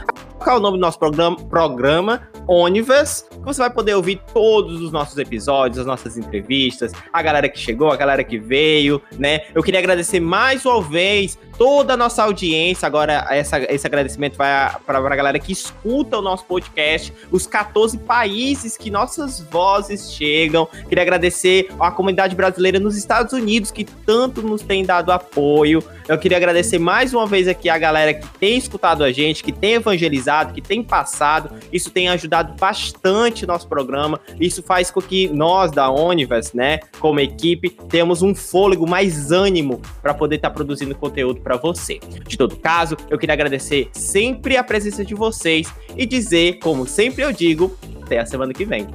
[0.43, 1.37] Qual é o nome do nosso programa?
[1.37, 3.25] Programa Onivers.
[3.45, 7.91] Você vai poder ouvir todos os nossos episódios, as nossas entrevistas, a galera que chegou,
[7.91, 9.43] a galera que veio, né?
[9.55, 12.87] Eu queria agradecer mais uma vez toda a nossa audiência.
[12.87, 17.99] Agora, essa, esse agradecimento vai para a galera que escuta o nosso podcast, os 14
[17.99, 20.67] países que nossas vozes chegam.
[20.89, 25.83] Queria agradecer à comunidade brasileira nos Estados Unidos, que tanto nos tem dado apoio.
[26.09, 29.53] Eu queria agradecer mais uma vez aqui a galera que tem escutado a gente, que
[29.53, 31.51] tem evangelizado, que tem passado.
[31.73, 34.21] Isso tem ajudado bastante nosso programa.
[34.41, 39.81] Isso faz com que nós da Onivers, né, como equipe, temos um fôlego, mais ânimo
[40.01, 42.01] para poder estar produzindo conteúdo para você.
[42.27, 47.23] De todo caso, eu queria agradecer sempre a presença de vocês e dizer, como sempre
[47.23, 48.87] eu digo, até a semana que vem.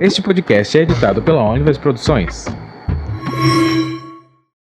[0.00, 2.46] Este podcast é editado pela Onivers Produções.